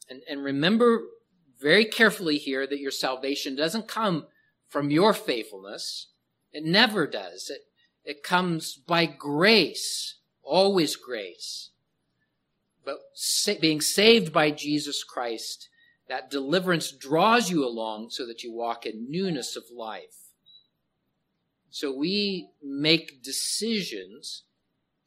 And, 0.09 0.21
and 0.27 0.43
remember 0.43 1.03
very 1.61 1.85
carefully 1.85 2.37
here 2.37 2.65
that 2.65 2.79
your 2.79 2.91
salvation 2.91 3.55
doesn't 3.55 3.87
come 3.87 4.25
from 4.67 4.89
your 4.89 5.13
faithfulness. 5.13 6.07
It 6.51 6.63
never 6.65 7.05
does. 7.05 7.49
It, 7.49 7.61
it 8.03 8.23
comes 8.23 8.75
by 8.75 9.05
grace, 9.05 10.15
always 10.41 10.95
grace. 10.95 11.69
But 12.83 12.99
being 13.61 13.81
saved 13.81 14.33
by 14.33 14.51
Jesus 14.51 15.03
Christ, 15.03 15.69
that 16.09 16.31
deliverance 16.31 16.91
draws 16.91 17.49
you 17.51 17.65
along 17.65 18.09
so 18.09 18.25
that 18.25 18.43
you 18.43 18.51
walk 18.51 18.85
in 18.85 19.09
newness 19.09 19.55
of 19.55 19.63
life. 19.73 20.31
So 21.69 21.95
we 21.95 22.49
make 22.61 23.23
decisions, 23.23 24.43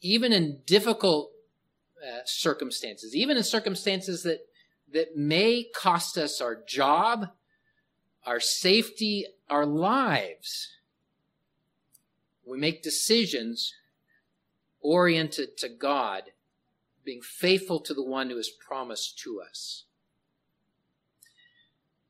even 0.00 0.32
in 0.32 0.60
difficult 0.64 1.30
uh, 2.02 2.20
circumstances, 2.24 3.14
even 3.14 3.36
in 3.36 3.42
circumstances 3.42 4.22
that, 4.22 4.46
that 4.94 5.16
may 5.16 5.64
cost 5.74 6.16
us 6.16 6.40
our 6.40 6.54
job, 6.54 7.26
our 8.24 8.40
safety, 8.40 9.26
our 9.50 9.66
lives. 9.66 10.78
We 12.46 12.58
make 12.58 12.82
decisions 12.82 13.74
oriented 14.80 15.58
to 15.58 15.68
God 15.68 16.30
being 17.04 17.20
faithful 17.20 17.80
to 17.80 17.92
the 17.92 18.04
one 18.04 18.30
who 18.30 18.36
has 18.36 18.48
promised 18.48 19.18
to 19.18 19.40
us. 19.40 19.84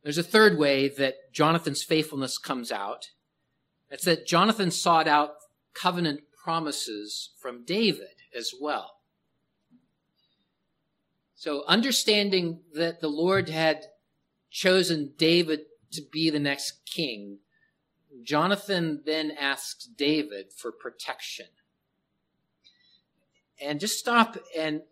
There's 0.02 0.18
a 0.18 0.22
third 0.22 0.58
way 0.58 0.88
that 0.88 1.32
Jonathan's 1.32 1.82
faithfulness 1.82 2.36
comes 2.36 2.70
out. 2.70 3.10
It's 3.90 4.04
that 4.04 4.26
Jonathan 4.26 4.70
sought 4.70 5.08
out 5.08 5.36
covenant 5.72 6.20
promises 6.44 7.30
from 7.40 7.64
David 7.64 8.22
as 8.36 8.52
well. 8.60 8.98
So 11.44 11.62
understanding 11.66 12.60
that 12.72 13.02
the 13.02 13.08
Lord 13.08 13.50
had 13.50 13.84
chosen 14.50 15.12
David 15.18 15.66
to 15.92 16.00
be 16.00 16.30
the 16.30 16.38
next 16.38 16.86
king, 16.86 17.40
Jonathan 18.22 19.02
then 19.04 19.30
asks 19.30 19.84
David 19.84 20.54
for 20.56 20.72
protection 20.72 21.48
and 23.60 23.78
just 23.78 23.98
stop 23.98 24.38
and 24.56 24.84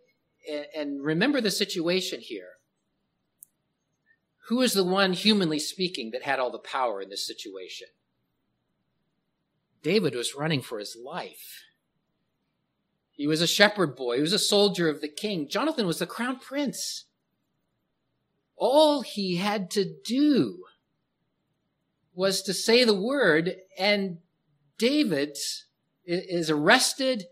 and 0.77 1.03
remember 1.03 1.41
the 1.41 1.51
situation 1.51 2.21
here. 2.21 2.59
Who 4.49 4.61
is 4.61 4.75
the 4.75 4.85
one, 4.85 5.15
humanly 5.15 5.59
speaking, 5.59 6.11
that 6.11 6.25
had 6.25 6.39
all 6.39 6.51
the 6.51 6.59
power 6.59 7.01
in 7.01 7.09
this 7.09 7.27
situation? 7.27 7.89
David 9.83 10.15
was 10.15 10.35
running 10.35 10.61
for 10.61 10.79
his 10.79 10.99
life. 11.03 11.62
He 13.23 13.29
was 13.29 13.41
a 13.41 13.47
shepherd 13.47 13.95
boy. 13.95 14.17
He 14.17 14.21
was 14.21 14.33
a 14.33 14.37
soldier 14.37 14.89
of 14.89 15.01
the 15.01 15.07
king. 15.07 15.47
Jonathan 15.47 15.87
was 15.87 16.01
the 16.01 16.09
crown 16.09 16.41
prince. 16.41 17.05
All 18.57 19.03
he 19.03 19.37
had 19.37 19.71
to 19.71 19.85
do 19.85 20.65
was 22.17 22.43
to 22.43 22.53
say 22.53 22.83
the 22.83 23.01
word, 23.01 23.59
and 23.79 24.19
David 24.77 25.39
is 26.05 26.51
arrested 26.51 27.27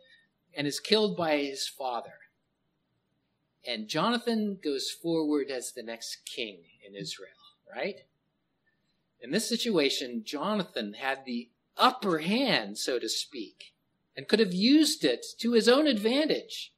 and 0.54 0.64
is 0.68 0.78
killed 0.78 1.16
by 1.16 1.38
his 1.38 1.66
father. 1.66 2.20
And 3.66 3.88
Jonathan 3.88 4.60
goes 4.62 4.92
forward 4.92 5.50
as 5.50 5.72
the 5.72 5.82
next 5.82 6.24
king 6.24 6.60
in 6.86 6.94
Israel, 6.94 7.32
right? 7.74 7.96
In 9.20 9.32
this 9.32 9.48
situation, 9.48 10.22
Jonathan 10.24 10.92
had 10.92 11.24
the 11.24 11.50
upper 11.76 12.18
hand, 12.18 12.78
so 12.78 13.00
to 13.00 13.08
speak, 13.08 13.72
and 14.16 14.28
could 14.28 14.40
have 14.40 14.52
used 14.52 15.04
it 15.04 15.24
to 15.38 15.52
his 15.52 15.68
own 15.68 15.86
advantage, 15.86 16.72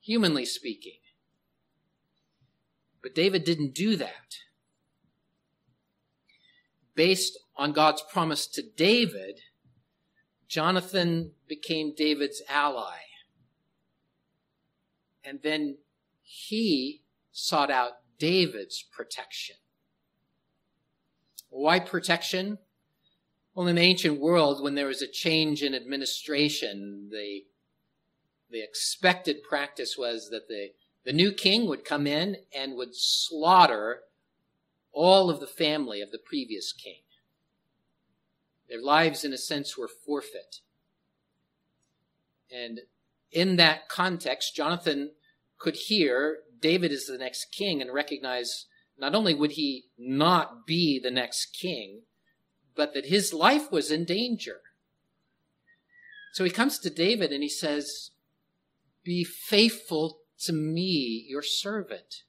humanly 0.00 0.44
speaking. 0.44 0.98
But 3.02 3.14
David 3.14 3.44
didn't 3.44 3.74
do 3.74 3.96
that. 3.96 4.38
Based 6.94 7.38
on 7.56 7.72
God's 7.72 8.02
promise 8.02 8.46
to 8.48 8.62
David, 8.62 9.40
Jonathan 10.48 11.32
became 11.46 11.94
David's 11.94 12.42
ally. 12.48 12.98
And 15.24 15.40
then 15.42 15.78
he 16.22 17.02
sought 17.32 17.70
out 17.70 17.92
David's 18.18 18.82
protection. 18.82 19.56
Why 21.48 21.80
protection? 21.80 22.58
Well, 23.56 23.68
in 23.68 23.76
the 23.76 23.82
ancient 23.82 24.20
world, 24.20 24.62
when 24.62 24.74
there 24.74 24.86
was 24.86 25.00
a 25.00 25.08
change 25.08 25.62
in 25.62 25.74
administration, 25.74 27.08
the, 27.10 27.46
the 28.50 28.62
expected 28.62 29.42
practice 29.42 29.96
was 29.96 30.28
that 30.28 30.46
the, 30.46 30.72
the 31.06 31.14
new 31.14 31.32
king 31.32 31.66
would 31.66 31.82
come 31.82 32.06
in 32.06 32.36
and 32.54 32.76
would 32.76 32.94
slaughter 32.94 34.02
all 34.92 35.30
of 35.30 35.40
the 35.40 35.46
family 35.46 36.02
of 36.02 36.10
the 36.10 36.18
previous 36.18 36.74
king. 36.74 37.00
Their 38.68 38.82
lives, 38.82 39.24
in 39.24 39.32
a 39.32 39.38
sense, 39.38 39.78
were 39.78 39.88
forfeit. 39.88 40.60
And 42.54 42.80
in 43.32 43.56
that 43.56 43.88
context, 43.88 44.54
Jonathan 44.54 45.12
could 45.56 45.76
hear 45.76 46.40
David 46.60 46.92
is 46.92 47.06
the 47.06 47.16
next 47.16 47.52
king 47.52 47.80
and 47.80 47.90
recognize 47.90 48.66
not 48.98 49.14
only 49.14 49.32
would 49.32 49.52
he 49.52 49.84
not 49.96 50.66
be 50.66 51.00
the 51.02 51.10
next 51.10 51.56
king, 51.58 52.02
but 52.76 52.94
that 52.94 53.06
his 53.06 53.32
life 53.32 53.72
was 53.72 53.90
in 53.90 54.04
danger. 54.04 54.60
So 56.32 56.44
he 56.44 56.50
comes 56.50 56.78
to 56.80 56.90
David 56.90 57.32
and 57.32 57.42
he 57.42 57.48
says, 57.48 58.10
Be 59.02 59.24
faithful 59.24 60.18
to 60.40 60.52
me, 60.52 61.24
your 61.28 61.42
servant. 61.42 62.24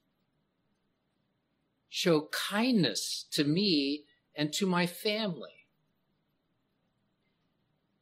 Show 1.90 2.30
kindness 2.32 3.26
to 3.32 3.44
me 3.44 4.06
and 4.36 4.54
to 4.54 4.66
my 4.66 4.86
family. 4.86 5.66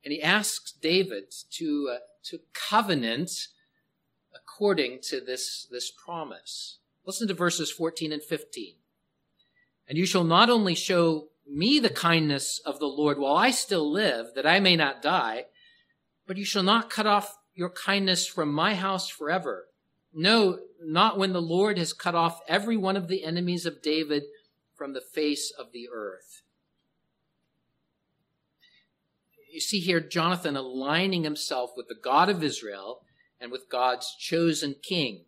And 0.04 0.12
he 0.12 0.22
asks 0.22 0.72
David 0.72 1.34
to, 1.54 1.90
uh, 1.96 1.98
to 2.26 2.40
covenant 2.54 3.48
according 4.36 5.00
to 5.02 5.20
this, 5.20 5.68
this 5.72 5.90
promise. 5.90 6.78
Listen 7.06 7.28
to 7.28 7.34
verses 7.34 7.72
14 7.72 8.12
and 8.12 8.22
15. 8.22 8.76
And 9.88 9.98
you 9.98 10.06
shall 10.06 10.24
not 10.24 10.50
only 10.50 10.76
show 10.76 11.30
me 11.48 11.80
the 11.80 11.90
kindness 11.90 12.60
of 12.66 12.80
the 12.80 12.88
Lord 12.88 13.20
while 13.20 13.36
I 13.36 13.52
still 13.52 13.92
live, 13.92 14.28
that 14.36 14.46
I 14.46 14.60
may 14.60 14.76
not 14.76 15.02
die, 15.02 15.46
but 16.28 16.38
you 16.38 16.46
shall 16.46 16.64
not 16.64 16.90
cut 16.90 17.06
off 17.06 17.38
your 17.54 17.70
kindness 17.70 18.28
from 18.28 18.52
my 18.52 18.76
house 18.76 19.08
forever. 19.10 19.68
No, 20.14 20.60
not 20.82 21.18
when 21.18 21.34
the 21.34 21.42
Lord 21.42 21.78
has 21.78 21.94
cut 21.94 22.16
off 22.16 22.42
every 22.48 22.78
one 22.78 22.98
of 22.98 23.08
the 23.08 23.24
enemies 23.24 23.66
of 23.66 23.82
David 23.82 24.24
from 24.76 24.94
the 24.94 25.02
face 25.02 25.52
of 25.58 25.72
the 25.72 25.88
earth. 25.94 26.42
You 29.52 29.62
see 29.62 29.80
here 29.80 30.02
Jonathan 30.02 30.58
aligning 30.58 31.24
himself 31.24 31.72
with 31.78 31.88
the 31.88 31.96
God 31.96 32.28
of 32.28 32.44
Israel 32.44 33.02
and 33.40 33.52
with 33.52 33.70
God's 33.70 34.14
chosen 34.20 34.76
king. 34.82 35.26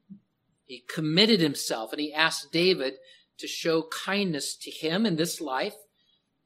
He 0.65 0.83
committed 0.93 1.39
himself 1.39 1.93
and 1.93 2.01
he 2.01 2.13
asked 2.13 2.51
David 2.51 2.95
to 3.37 3.47
show 3.47 3.83
kindness 3.83 4.55
to 4.57 4.71
him 4.71 5.05
in 5.05 5.15
this 5.15 5.39
life 5.39 5.75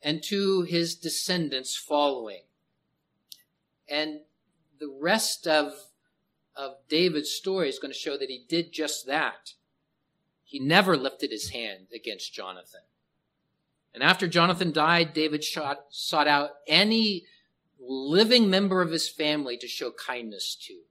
and 0.04 0.24
to 0.24 0.64
his 0.64 0.96
descendants 0.96 1.76
following. 1.76 2.42
And 3.88 4.22
the 4.80 4.94
rest 5.00 5.48
of, 5.48 5.74
of 6.56 6.76
David's 6.90 7.32
story 7.32 7.70
is 7.70 7.80
going 7.80 7.94
to 7.94 8.00
show 8.00 8.18
that 8.18 8.30
he 8.30 8.44
did 8.48 8.72
just 8.72 9.06
that. 9.08 9.54
He 10.44 10.60
never 10.60 10.98
lifted 10.98 11.32
his 11.32 11.52
hand 11.52 11.88
against 11.94 12.34
Jonathan. 12.34 12.82
And 13.94 14.04
after 14.04 14.28
Jonathan 14.28 14.72
died, 14.72 15.14
David 15.14 15.44
shot, 15.44 15.86
sought 15.90 16.28
out 16.28 16.52
any 16.68 17.26
living 17.80 18.50
member 18.50 18.82
of 18.82 18.92
his 18.92 19.10
family 19.10 19.58
to 19.58 19.68
show 19.68 19.92
kindness 19.92 20.56
to. 20.68 20.82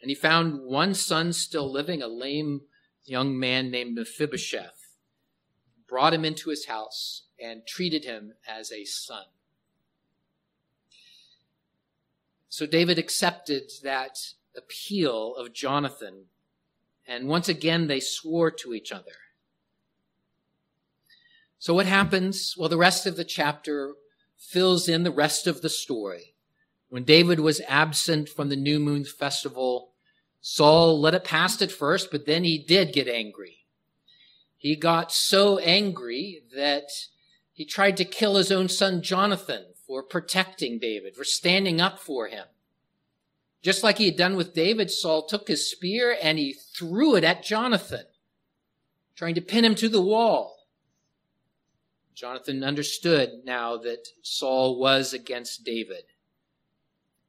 And 0.00 0.10
he 0.10 0.14
found 0.14 0.62
one 0.62 0.94
son 0.94 1.32
still 1.32 1.70
living, 1.70 2.02
a 2.02 2.08
lame 2.08 2.62
young 3.04 3.38
man 3.38 3.70
named 3.70 3.94
Mephibosheth, 3.94 4.96
brought 5.88 6.14
him 6.14 6.24
into 6.24 6.50
his 6.50 6.66
house 6.66 7.24
and 7.42 7.66
treated 7.66 8.04
him 8.04 8.34
as 8.46 8.70
a 8.70 8.84
son. 8.84 9.24
So 12.48 12.66
David 12.66 12.98
accepted 12.98 13.70
that 13.82 14.18
appeal 14.56 15.34
of 15.36 15.52
Jonathan, 15.52 16.26
and 17.06 17.26
once 17.26 17.48
again 17.48 17.86
they 17.86 18.00
swore 18.00 18.50
to 18.50 18.74
each 18.74 18.92
other. 18.92 19.12
So 21.58 21.74
what 21.74 21.86
happens? 21.86 22.54
Well, 22.58 22.68
the 22.68 22.76
rest 22.76 23.06
of 23.06 23.16
the 23.16 23.24
chapter 23.24 23.94
fills 24.36 24.88
in 24.88 25.02
the 25.02 25.10
rest 25.10 25.46
of 25.46 25.62
the 25.62 25.68
story. 25.68 26.34
When 26.88 27.04
David 27.04 27.40
was 27.40 27.62
absent 27.68 28.28
from 28.28 28.48
the 28.48 28.56
new 28.56 28.78
moon 28.78 29.04
festival, 29.04 29.92
Saul 30.42 31.00
let 31.00 31.14
it 31.14 31.24
pass 31.24 31.62
at 31.62 31.72
first, 31.72 32.10
but 32.10 32.26
then 32.26 32.44
he 32.44 32.58
did 32.58 32.92
get 32.92 33.08
angry. 33.08 33.64
He 34.58 34.76
got 34.76 35.10
so 35.10 35.58
angry 35.58 36.42
that 36.54 36.90
he 37.52 37.64
tried 37.64 37.96
to 37.98 38.04
kill 38.04 38.36
his 38.36 38.50
own 38.50 38.68
son 38.68 39.02
Jonathan 39.02 39.66
for 39.86 40.02
protecting 40.02 40.78
David, 40.78 41.14
for 41.14 41.24
standing 41.24 41.80
up 41.80 41.98
for 41.98 42.28
him. 42.28 42.46
Just 43.62 43.82
like 43.82 43.98
he 43.98 44.06
had 44.06 44.16
done 44.16 44.36
with 44.36 44.54
David, 44.54 44.90
Saul 44.90 45.26
took 45.26 45.48
his 45.48 45.70
spear 45.70 46.16
and 46.20 46.38
he 46.38 46.52
threw 46.52 47.14
it 47.14 47.24
at 47.24 47.44
Jonathan, 47.44 48.06
trying 49.14 49.34
to 49.36 49.40
pin 49.40 49.64
him 49.64 49.74
to 49.76 49.88
the 49.88 50.02
wall. 50.02 50.66
Jonathan 52.14 52.64
understood 52.64 53.42
now 53.44 53.76
that 53.76 54.08
Saul 54.22 54.78
was 54.78 55.12
against 55.12 55.64
David. 55.64 56.04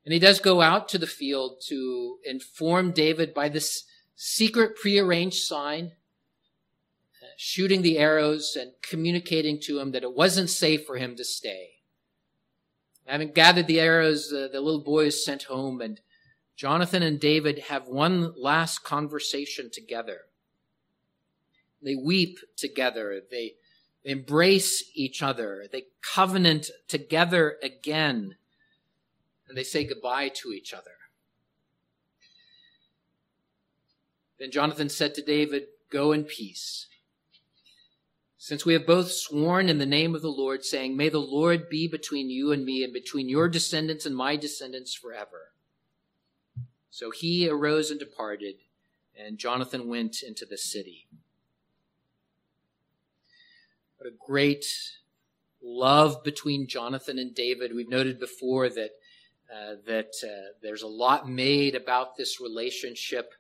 And 0.06 0.14
he 0.14 0.20
does 0.20 0.40
go 0.40 0.62
out 0.62 0.90
to 0.90 0.98
the 0.98 1.08
field 1.08 1.62
to 1.68 2.18
inform 2.26 2.92
David 2.92 3.34
by 3.34 3.50
this 3.50 3.86
secret 4.16 4.76
prearranged 4.76 5.44
sign, 5.44 5.94
shooting 7.38 7.82
the 7.82 7.98
arrows 7.98 8.58
and 8.60 8.72
communicating 8.82 9.60
to 9.62 9.80
him 9.80 9.92
that 9.92 10.04
it 10.04 10.16
wasn't 10.16 10.50
safe 10.50 10.86
for 10.86 10.98
him 10.98 11.16
to 11.16 11.24
stay. 11.24 11.70
Having 13.06 13.34
gathered 13.34 13.68
the 13.68 13.80
arrows, 13.80 14.32
uh, 14.32 14.48
the 14.52 14.62
little 14.62 14.84
boy 14.84 15.06
is 15.06 15.26
sent 15.26 15.44
home, 15.44 15.82
and 15.82 16.00
Jonathan 16.56 17.04
and 17.04 17.20
David 17.20 17.60
have 17.70 17.88
one 17.88 18.34
last 18.38 18.84
conversation 18.84 19.70
together. 19.72 20.22
They 21.82 21.96
weep 21.96 22.40
together. 22.56 23.22
They 23.30 23.56
embrace 24.04 24.84
each 24.94 25.22
other. 25.22 25.66
They 25.72 25.86
covenant 26.02 26.70
together 26.88 27.58
again. 27.62 28.36
And 29.48 29.58
they 29.58 29.64
say 29.64 29.84
goodbye 29.84 30.30
to 30.30 30.52
each 30.54 30.74
other. 30.74 30.92
Then 34.40 34.52
Jonathan 34.52 34.90
said 34.90 35.14
to 35.16 35.22
David, 35.22 35.68
Go 35.90 36.12
in 36.12 36.24
peace. 36.24 36.88
Since 38.46 38.66
we 38.66 38.74
have 38.74 38.86
both 38.86 39.10
sworn 39.10 39.70
in 39.70 39.78
the 39.78 39.86
name 39.86 40.14
of 40.16 40.22
the 40.22 40.28
Lord, 40.28 40.66
saying, 40.66 40.98
May 40.98 41.08
the 41.08 41.18
Lord 41.18 41.70
be 41.70 41.88
between 41.88 42.30
you 42.30 42.52
and 42.52 42.66
me, 42.66 42.84
and 42.84 42.92
between 42.92 43.30
your 43.30 43.48
descendants 43.48 44.06
and 44.06 44.14
my 44.14 44.36
descendants 44.36 44.94
forever. 44.94 45.54
So 46.90 47.10
he 47.10 47.48
arose 47.48 47.90
and 47.90 47.98
departed, 47.98 48.56
and 49.18 49.38
Jonathan 49.38 49.88
went 49.88 50.22
into 50.22 50.46
the 50.46 50.58
city. 50.58 51.08
What 53.98 54.10
a 54.10 54.26
great 54.28 54.66
love 55.64 56.22
between 56.22 56.68
Jonathan 56.68 57.18
and 57.18 57.34
David. 57.34 57.74
We've 57.74 57.88
noted 57.88 58.20
before 58.20 58.68
that 58.68 58.90
uh, 59.50 59.76
that 59.88 60.16
uh, 60.22 60.52
there's 60.62 60.84
a 60.84 60.88
lot 60.88 61.30
made 61.30 61.76
about 61.76 62.18
this 62.18 62.42
relationship. 62.42 63.32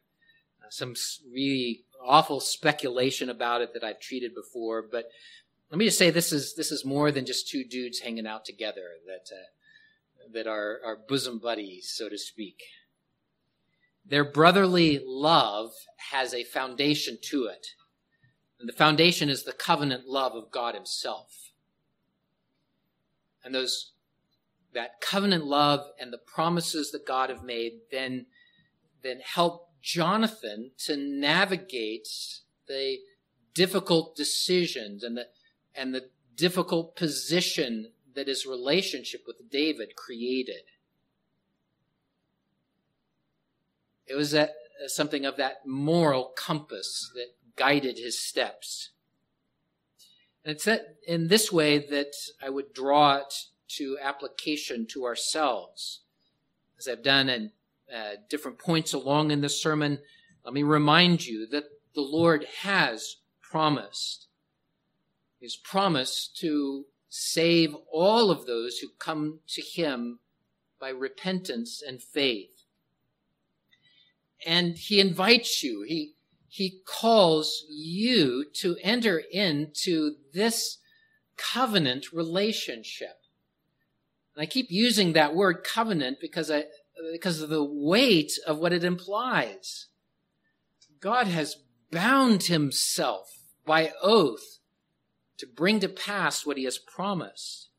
Uh, 0.62 0.70
some 0.70 0.95
really 1.30 1.84
awful 2.06 2.39
speculation 2.39 3.30
about 3.30 3.62
it 3.62 3.74
that 3.74 3.84
I've 3.84 3.99
treated 3.99 4.34
before, 4.36 4.82
but 4.82 5.06
let 5.70 5.78
me 5.78 5.86
just 5.86 5.97
say 5.97 6.12
this 6.12 6.32
is 6.32 6.56
this 6.56 6.72
is 6.72 6.86
more 6.86 7.12
than 7.12 7.26
just 7.26 7.49
two 7.49 7.64
dudes 7.64 7.99
hanging 7.99 8.28
out 8.28 8.45
together 8.45 8.89
that 9.08 9.36
uh, 9.36 10.32
that 10.34 10.47
are 10.47 10.80
are 10.86 10.97
bosom 11.08 11.39
buddies, 11.39 11.91
so 11.95 12.10
to 12.10 12.18
speak. 12.18 12.62
Their 14.06 14.26
brotherly 14.26 15.01
love 15.06 15.72
has 16.12 16.34
a 16.34 16.43
foundation 16.43 17.18
to 17.24 17.45
it. 17.45 17.68
And 18.60 18.68
the 18.68 18.74
foundation 18.74 19.30
is 19.30 19.43
the 19.43 19.54
covenant 19.54 20.08
love 20.08 20.34
of 20.34 20.51
God 20.51 20.76
Himself. 20.76 21.51
And 23.43 23.54
those, 23.54 23.91
that 24.74 25.01
covenant 25.01 25.45
love 25.45 25.86
and 25.99 26.14
the 26.14 26.18
promises 26.18 26.91
that 26.91 27.06
God 27.06 27.30
have 27.30 27.43
made 27.43 27.74
then, 27.91 28.26
then 29.01 29.20
help 29.20 29.70
Jonathan 29.84 30.71
to 30.77 30.95
navigate 30.95 32.07
the 32.67 32.97
difficult 33.53 34.15
decisions 34.15 35.03
and 35.03 35.17
the, 35.17 35.27
and 35.75 35.93
the 35.93 36.09
difficult 36.36 36.95
position 36.95 37.91
that 38.15 38.27
his 38.27 38.45
relationship 38.45 39.25
with 39.27 39.49
David 39.51 39.95
created. 39.95 40.63
It 44.07 44.15
was 44.15 44.31
that, 44.31 44.55
uh, 44.84 44.88
something 44.88 45.25
of 45.25 45.38
that 45.38 45.65
moral 45.67 46.31
compass 46.36 47.11
that 47.15 47.36
guided 47.55 47.97
his 47.97 48.17
steps. 48.17 48.91
And 50.43 50.55
it's 50.55 50.65
that 50.65 50.97
in 51.05 51.27
this 51.27 51.51
way 51.51 51.77
that 51.77 52.13
I 52.41 52.49
would 52.49 52.73
draw 52.73 53.17
it 53.17 53.34
to 53.69 53.97
application 54.01 54.86
to 54.88 55.05
ourselves. 55.05 56.01
As 56.77 56.88
I've 56.88 57.03
done 57.03 57.29
at 57.29 57.51
uh, 57.93 58.11
different 58.29 58.59
points 58.59 58.93
along 58.93 59.31
in 59.31 59.41
the 59.41 59.49
sermon, 59.49 59.99
let 60.45 60.53
me 60.53 60.63
remind 60.63 61.25
you 61.25 61.47
that 61.47 61.65
the 61.95 62.01
Lord 62.01 62.45
has 62.61 63.17
promised. 63.41 64.27
His 65.39 65.55
promise 65.55 66.29
to 66.39 66.86
save 67.09 67.75
all 67.91 68.31
of 68.31 68.45
those 68.45 68.79
who 68.79 68.88
come 68.97 69.39
to 69.49 69.61
Him 69.61 70.19
by 70.79 70.89
repentance 70.89 71.81
and 71.86 72.01
faith. 72.01 72.65
And 74.45 74.77
He 74.77 74.99
invites 74.99 75.63
you. 75.63 75.86
He, 75.88 76.13
he 76.47 76.81
calls 76.86 77.65
you 77.69 78.45
to 78.55 78.77
enter 78.81 79.21
into 79.31 80.15
this 80.34 80.79
covenant 81.38 82.11
relationship. 82.11 83.17
And 84.36 84.41
I 84.41 84.45
keep 84.45 84.67
using 84.69 85.13
that 85.13 85.36
word 85.36 85.63
covenant 85.63 86.17
because 86.19 86.49
I, 86.49 86.65
because 87.12 87.41
of 87.41 87.50
the 87.50 87.64
weight 87.64 88.34
of 88.46 88.60
what 88.60 88.74
it 88.74 88.84
implies. 88.84 89.88
God 91.00 91.28
has 91.28 91.58
bound 91.91 92.44
himself 92.44 93.39
by 93.66 93.91
oath 94.02 94.60
to 95.38 95.48
bring 95.48 95.80
to 95.80 95.89
pass 95.89 96.46
what 96.46 96.58
he 96.58 96.64
has 96.64 96.78
promised. 96.78 97.70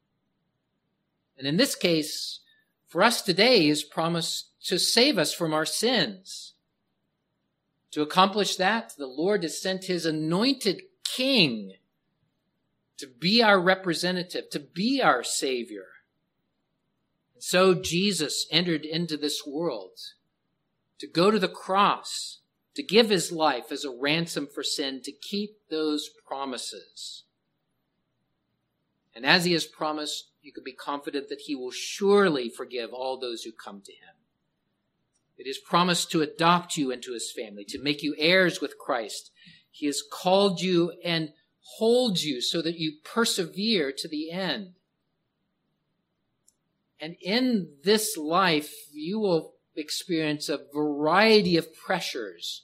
And 1.39 1.47
in 1.47 1.57
this 1.57 1.75
case, 1.75 2.41
for 2.87 3.03
us 3.03 3.23
today, 3.23 3.63
he 3.63 3.69
has 3.71 3.83
promised 3.83 4.51
to 4.67 4.79
save 4.79 5.19
us 5.19 5.33
from 5.33 5.53
our 5.53 5.67
sins. 5.67 6.55
To 7.93 8.03
accomplish 8.03 8.57
that, 8.57 8.95
the 8.97 9.07
Lord 9.07 9.43
has 9.43 9.61
sent 9.61 9.85
his 9.85 10.07
anointed 10.07 10.83
king 11.05 11.75
to 12.99 13.07
be 13.07 13.43
our 13.43 13.61
representative, 13.61 14.51
to 14.51 14.61
be 14.61 15.01
our 15.03 15.23
savior. 15.23 15.87
So 17.47 17.75
Jesus 17.75 18.47
entered 18.51 18.87
into 18.87 19.19
this 19.19 19.47
world 19.47 19.99
to 20.99 21.07
go 21.07 21.31
to 21.31 21.39
the 21.39 21.47
cross, 21.47 22.41
to 22.75 22.83
give 22.83 23.11
his 23.11 23.31
life 23.31 23.71
as 23.71 23.85
a 23.85 23.91
ransom 23.91 24.47
for 24.47 24.63
sin, 24.63 25.03
to 25.03 25.13
keep 25.13 25.59
those 25.69 26.09
promises. 26.27 27.25
And 29.15 29.27
as 29.27 29.45
he 29.45 29.53
has 29.53 29.67
promised, 29.67 30.31
you 30.41 30.55
can 30.55 30.65
be 30.65 30.73
confident 30.73 31.29
that 31.29 31.43
he 31.43 31.55
will 31.55 31.71
surely 31.71 32.49
forgive 32.49 32.95
all 32.95 33.21
those 33.21 33.43
who 33.43 33.53
come 33.53 33.83
to 33.83 33.93
him. 33.93 34.15
It 35.37 35.47
is 35.47 35.59
promised 35.59 36.11
to 36.13 36.23
adopt 36.23 36.79
you 36.79 36.91
into 36.91 37.13
his 37.13 37.31
family, 37.31 37.67
to 37.67 37.79
make 37.79 38.03
you 38.03 38.15
heirs 38.17 38.63
with 38.63 38.79
Christ. 38.79 39.31
He 39.71 39.85
has 39.85 40.03
called 40.03 40.63
you 40.63 40.95
and 41.05 41.35
holds 41.77 42.25
you 42.25 42.41
so 42.41 42.63
that 42.63 42.79
you 42.79 42.95
persevere 43.05 43.93
to 43.99 44.09
the 44.09 44.31
end. 44.31 44.77
And 47.05 47.17
in 47.21 47.69
this 47.83 48.17
life, 48.17 48.73
you 48.91 49.19
will 49.19 49.57
experience 49.77 50.49
a 50.49 50.61
variety 50.73 51.59
of 51.59 51.75
pressures 51.75 52.63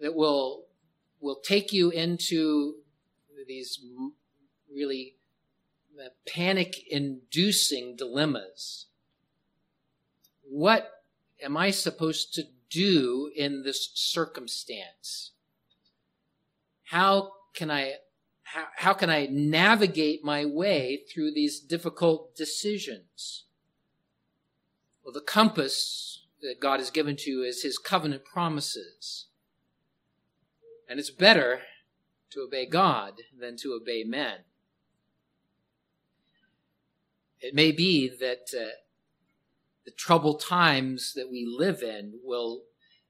that 0.00 0.16
will, 0.16 0.64
will 1.20 1.36
take 1.36 1.72
you 1.72 1.90
into 1.90 2.78
these 3.46 3.78
really 4.74 5.14
uh, 5.96 6.08
panic 6.26 6.82
inducing 6.90 7.94
dilemmas. 7.94 8.86
What 10.42 10.90
am 11.40 11.56
I 11.56 11.70
supposed 11.70 12.34
to 12.34 12.42
do 12.70 13.30
in 13.36 13.62
this 13.62 13.92
circumstance? 13.94 15.30
How 16.86 17.34
can 17.54 17.70
I 17.70 17.98
how, 18.52 18.64
how 18.76 18.94
can 18.94 19.10
I 19.10 19.26
navigate 19.30 20.24
my 20.24 20.44
way 20.46 21.02
through 21.12 21.32
these 21.32 21.60
difficult 21.60 22.34
decisions? 22.34 23.44
Well, 25.04 25.12
the 25.12 25.20
compass 25.20 26.24
that 26.40 26.60
God 26.60 26.80
has 26.80 26.90
given 26.90 27.16
to 27.16 27.30
you 27.30 27.42
is 27.42 27.62
his 27.62 27.78
covenant 27.78 28.24
promises. 28.24 29.26
And 30.88 30.98
it's 30.98 31.10
better 31.10 31.60
to 32.30 32.40
obey 32.40 32.64
God 32.66 33.20
than 33.38 33.56
to 33.58 33.72
obey 33.72 34.04
men. 34.04 34.38
It 37.40 37.54
may 37.54 37.70
be 37.70 38.08
that 38.08 38.48
uh, 38.58 38.76
the 39.84 39.90
troubled 39.90 40.40
times 40.40 41.12
that 41.14 41.30
we 41.30 41.46
live 41.46 41.82
in 41.82 42.14
will 42.24 42.62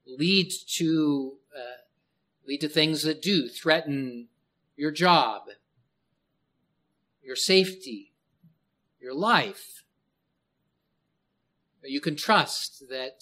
lead 0.05 0.51
to 0.75 1.37
uh, 1.55 1.81
lead 2.45 2.61
to 2.61 2.69
things 2.69 3.03
that 3.03 3.21
do 3.21 3.47
threaten 3.47 4.27
your 4.79 4.91
job, 4.91 5.41
your 7.21 7.35
safety, 7.35 8.13
your 9.01 9.13
life. 9.13 9.83
You 11.83 11.99
can 11.99 12.15
trust 12.15 12.85
that 12.89 13.21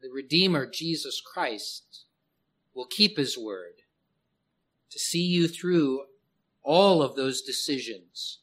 the 0.00 0.08
Redeemer, 0.08 0.64
Jesus 0.64 1.20
Christ, 1.20 2.04
will 2.72 2.86
keep 2.86 3.18
his 3.18 3.36
word 3.36 3.82
to 4.88 4.98
see 4.98 5.22
you 5.22 5.48
through 5.48 6.04
all 6.62 7.02
of 7.02 7.14
those 7.14 7.42
decisions 7.42 8.38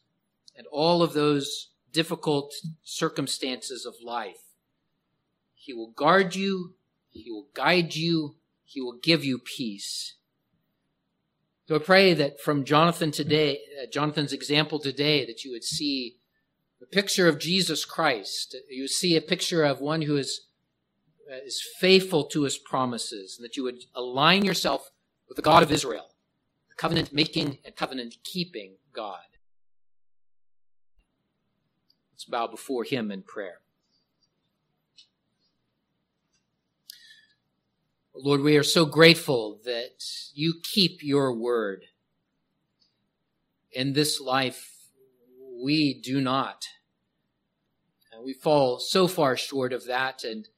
and 0.56 0.68
all 0.70 1.02
of 1.02 1.14
those 1.14 1.70
difficult 1.92 2.54
circumstances 2.84 3.84
of 3.84 3.94
life. 4.00 4.54
He 5.56 5.72
will 5.72 5.90
guard 5.90 6.36
you, 6.36 6.74
He 7.08 7.32
will 7.32 7.48
guide 7.52 7.96
you, 7.96 8.36
He 8.64 8.80
will 8.80 8.98
give 9.02 9.24
you 9.24 9.40
peace. 9.40 10.14
So 11.68 11.76
I 11.76 11.80
pray 11.80 12.14
that 12.14 12.40
from 12.40 12.64
Jonathan 12.64 13.10
today, 13.10 13.60
uh, 13.78 13.84
Jonathan's 13.92 14.32
example 14.32 14.78
today, 14.78 15.26
that 15.26 15.44
you 15.44 15.50
would 15.50 15.64
see 15.64 16.16
a 16.80 16.86
picture 16.86 17.28
of 17.28 17.38
Jesus 17.38 17.84
Christ. 17.84 18.56
You 18.70 18.84
would 18.84 18.90
see 18.90 19.16
a 19.16 19.20
picture 19.20 19.64
of 19.64 19.78
one 19.78 20.00
who 20.00 20.16
is, 20.16 20.46
uh, 21.30 21.44
is 21.44 21.62
faithful 21.78 22.24
to 22.28 22.44
his 22.44 22.56
promises, 22.56 23.36
and 23.36 23.44
that 23.44 23.58
you 23.58 23.64
would 23.64 23.84
align 23.94 24.46
yourself 24.46 24.90
with 25.28 25.36
the 25.36 25.42
God 25.42 25.62
of 25.62 25.70
Israel, 25.70 26.06
the 26.70 26.74
covenant 26.76 27.12
making 27.12 27.58
and 27.66 27.76
covenant 27.76 28.14
keeping 28.24 28.76
God. 28.94 29.18
Let's 32.12 32.24
bow 32.24 32.46
before 32.46 32.84
him 32.84 33.10
in 33.10 33.24
prayer. 33.24 33.58
Lord, 38.20 38.40
we 38.40 38.56
are 38.56 38.64
so 38.64 38.84
grateful 38.84 39.60
that 39.64 40.02
you 40.34 40.54
keep 40.60 41.04
your 41.04 41.32
word. 41.32 41.84
In 43.70 43.92
this 43.92 44.20
life, 44.20 44.72
we 45.62 45.94
do 45.94 46.20
not. 46.20 46.66
We 48.20 48.32
fall 48.32 48.80
so 48.80 49.06
far 49.06 49.36
short 49.36 49.72
of 49.72 49.86
that, 49.86 50.24
and 50.24 50.48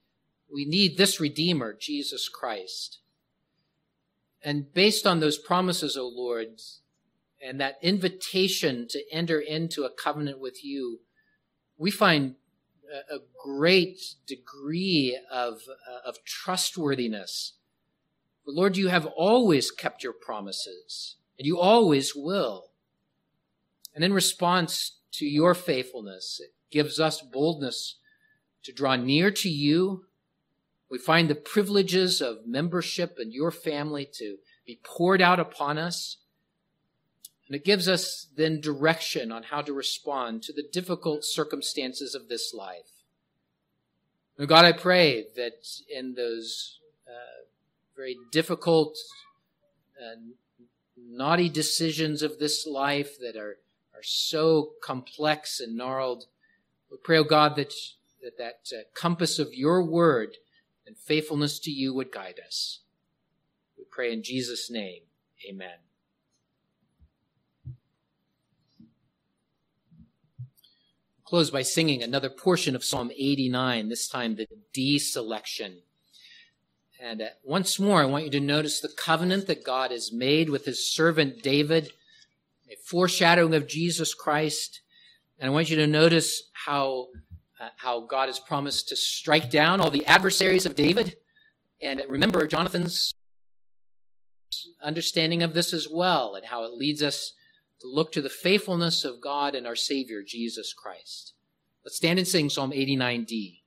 we 0.50 0.64
need 0.64 0.96
this 0.96 1.20
Redeemer, 1.20 1.76
Jesus 1.78 2.30
Christ. 2.30 3.00
And 4.42 4.72
based 4.72 5.06
on 5.06 5.20
those 5.20 5.36
promises, 5.36 5.98
O 5.98 6.08
Lord, 6.08 6.62
and 7.44 7.60
that 7.60 7.76
invitation 7.82 8.88
to 8.88 9.02
enter 9.12 9.38
into 9.38 9.84
a 9.84 9.90
covenant 9.90 10.40
with 10.40 10.64
you, 10.64 11.00
we 11.76 11.90
find 11.90 12.36
a 12.90 13.18
great 13.44 14.14
degree 14.26 15.18
of, 15.30 15.62
uh, 15.88 16.08
of 16.08 16.24
trustworthiness. 16.24 17.54
But 18.44 18.54
Lord, 18.54 18.76
you 18.76 18.88
have 18.88 19.06
always 19.06 19.70
kept 19.70 20.02
your 20.02 20.12
promises, 20.12 21.16
and 21.38 21.46
you 21.46 21.58
always 21.58 22.14
will. 22.14 22.70
And 23.94 24.04
in 24.04 24.12
response 24.12 24.98
to 25.12 25.26
your 25.26 25.54
faithfulness, 25.54 26.40
it 26.42 26.54
gives 26.70 27.00
us 27.00 27.20
boldness 27.20 27.96
to 28.64 28.72
draw 28.72 28.96
near 28.96 29.30
to 29.30 29.48
you. 29.48 30.04
We 30.90 30.98
find 30.98 31.28
the 31.28 31.34
privileges 31.34 32.20
of 32.20 32.46
membership 32.46 33.18
in 33.20 33.32
your 33.32 33.50
family 33.50 34.08
to 34.14 34.38
be 34.66 34.80
poured 34.84 35.22
out 35.22 35.40
upon 35.40 35.78
us. 35.78 36.18
And 37.50 37.56
it 37.56 37.64
gives 37.64 37.88
us 37.88 38.28
then 38.36 38.60
direction 38.60 39.32
on 39.32 39.42
how 39.42 39.60
to 39.60 39.72
respond 39.72 40.44
to 40.44 40.52
the 40.52 40.62
difficult 40.62 41.24
circumstances 41.24 42.14
of 42.14 42.28
this 42.28 42.54
life. 42.54 43.02
Now, 44.38 44.44
God, 44.44 44.64
I 44.64 44.70
pray 44.70 45.26
that 45.34 45.66
in 45.92 46.14
those 46.14 46.78
uh, 47.08 47.42
very 47.96 48.16
difficult, 48.30 48.96
uh, 50.00 50.14
naughty 50.96 51.48
decisions 51.48 52.22
of 52.22 52.38
this 52.38 52.68
life 52.68 53.18
that 53.18 53.34
are, 53.34 53.58
are 53.96 54.04
so 54.04 54.74
complex 54.80 55.58
and 55.58 55.76
gnarled, 55.76 56.26
we 56.88 56.98
pray, 57.02 57.18
oh 57.18 57.24
God, 57.24 57.56
that 57.56 57.74
that, 58.22 58.38
that 58.38 58.78
uh, 58.78 58.82
compass 58.94 59.40
of 59.40 59.54
your 59.54 59.82
word 59.82 60.36
and 60.86 60.96
faithfulness 60.96 61.58
to 61.58 61.72
you 61.72 61.92
would 61.94 62.12
guide 62.12 62.38
us. 62.46 62.82
We 63.76 63.82
pray 63.90 64.12
in 64.12 64.22
Jesus' 64.22 64.70
name. 64.70 65.02
Amen. 65.48 65.89
Close 71.30 71.48
by 71.48 71.62
singing 71.62 72.02
another 72.02 72.28
portion 72.28 72.74
of 72.74 72.82
Psalm 72.82 73.12
89, 73.16 73.88
this 73.88 74.08
time 74.08 74.34
the 74.34 74.48
D 74.74 74.98
selection. 74.98 75.78
And 77.00 77.22
uh, 77.22 77.26
once 77.44 77.78
more, 77.78 78.02
I 78.02 78.06
want 78.06 78.24
you 78.24 78.32
to 78.32 78.40
notice 78.40 78.80
the 78.80 78.88
covenant 78.88 79.46
that 79.46 79.64
God 79.64 79.92
has 79.92 80.12
made 80.12 80.50
with 80.50 80.64
his 80.64 80.92
servant 80.92 81.40
David, 81.40 81.92
a 82.68 82.74
foreshadowing 82.84 83.54
of 83.54 83.68
Jesus 83.68 84.12
Christ. 84.12 84.80
And 85.38 85.48
I 85.48 85.52
want 85.52 85.70
you 85.70 85.76
to 85.76 85.86
notice 85.86 86.50
how, 86.52 87.06
uh, 87.60 87.68
how 87.76 88.00
God 88.00 88.28
has 88.28 88.40
promised 88.40 88.88
to 88.88 88.96
strike 88.96 89.50
down 89.50 89.80
all 89.80 89.90
the 89.92 90.06
adversaries 90.06 90.66
of 90.66 90.74
David. 90.74 91.14
And 91.80 92.02
remember 92.08 92.44
Jonathan's 92.48 93.14
understanding 94.82 95.44
of 95.44 95.54
this 95.54 95.72
as 95.72 95.86
well, 95.88 96.34
and 96.34 96.46
how 96.46 96.64
it 96.64 96.72
leads 96.72 97.04
us 97.04 97.34
to 97.80 97.88
look 97.88 98.12
to 98.12 98.22
the 98.22 98.28
faithfulness 98.28 99.04
of 99.04 99.20
God 99.20 99.54
and 99.54 99.66
our 99.66 99.76
Savior, 99.76 100.22
Jesus 100.22 100.72
Christ. 100.72 101.34
Let's 101.84 101.96
stand 101.96 102.18
and 102.18 102.28
sing 102.28 102.50
Psalm 102.50 102.72
89D. 102.72 103.59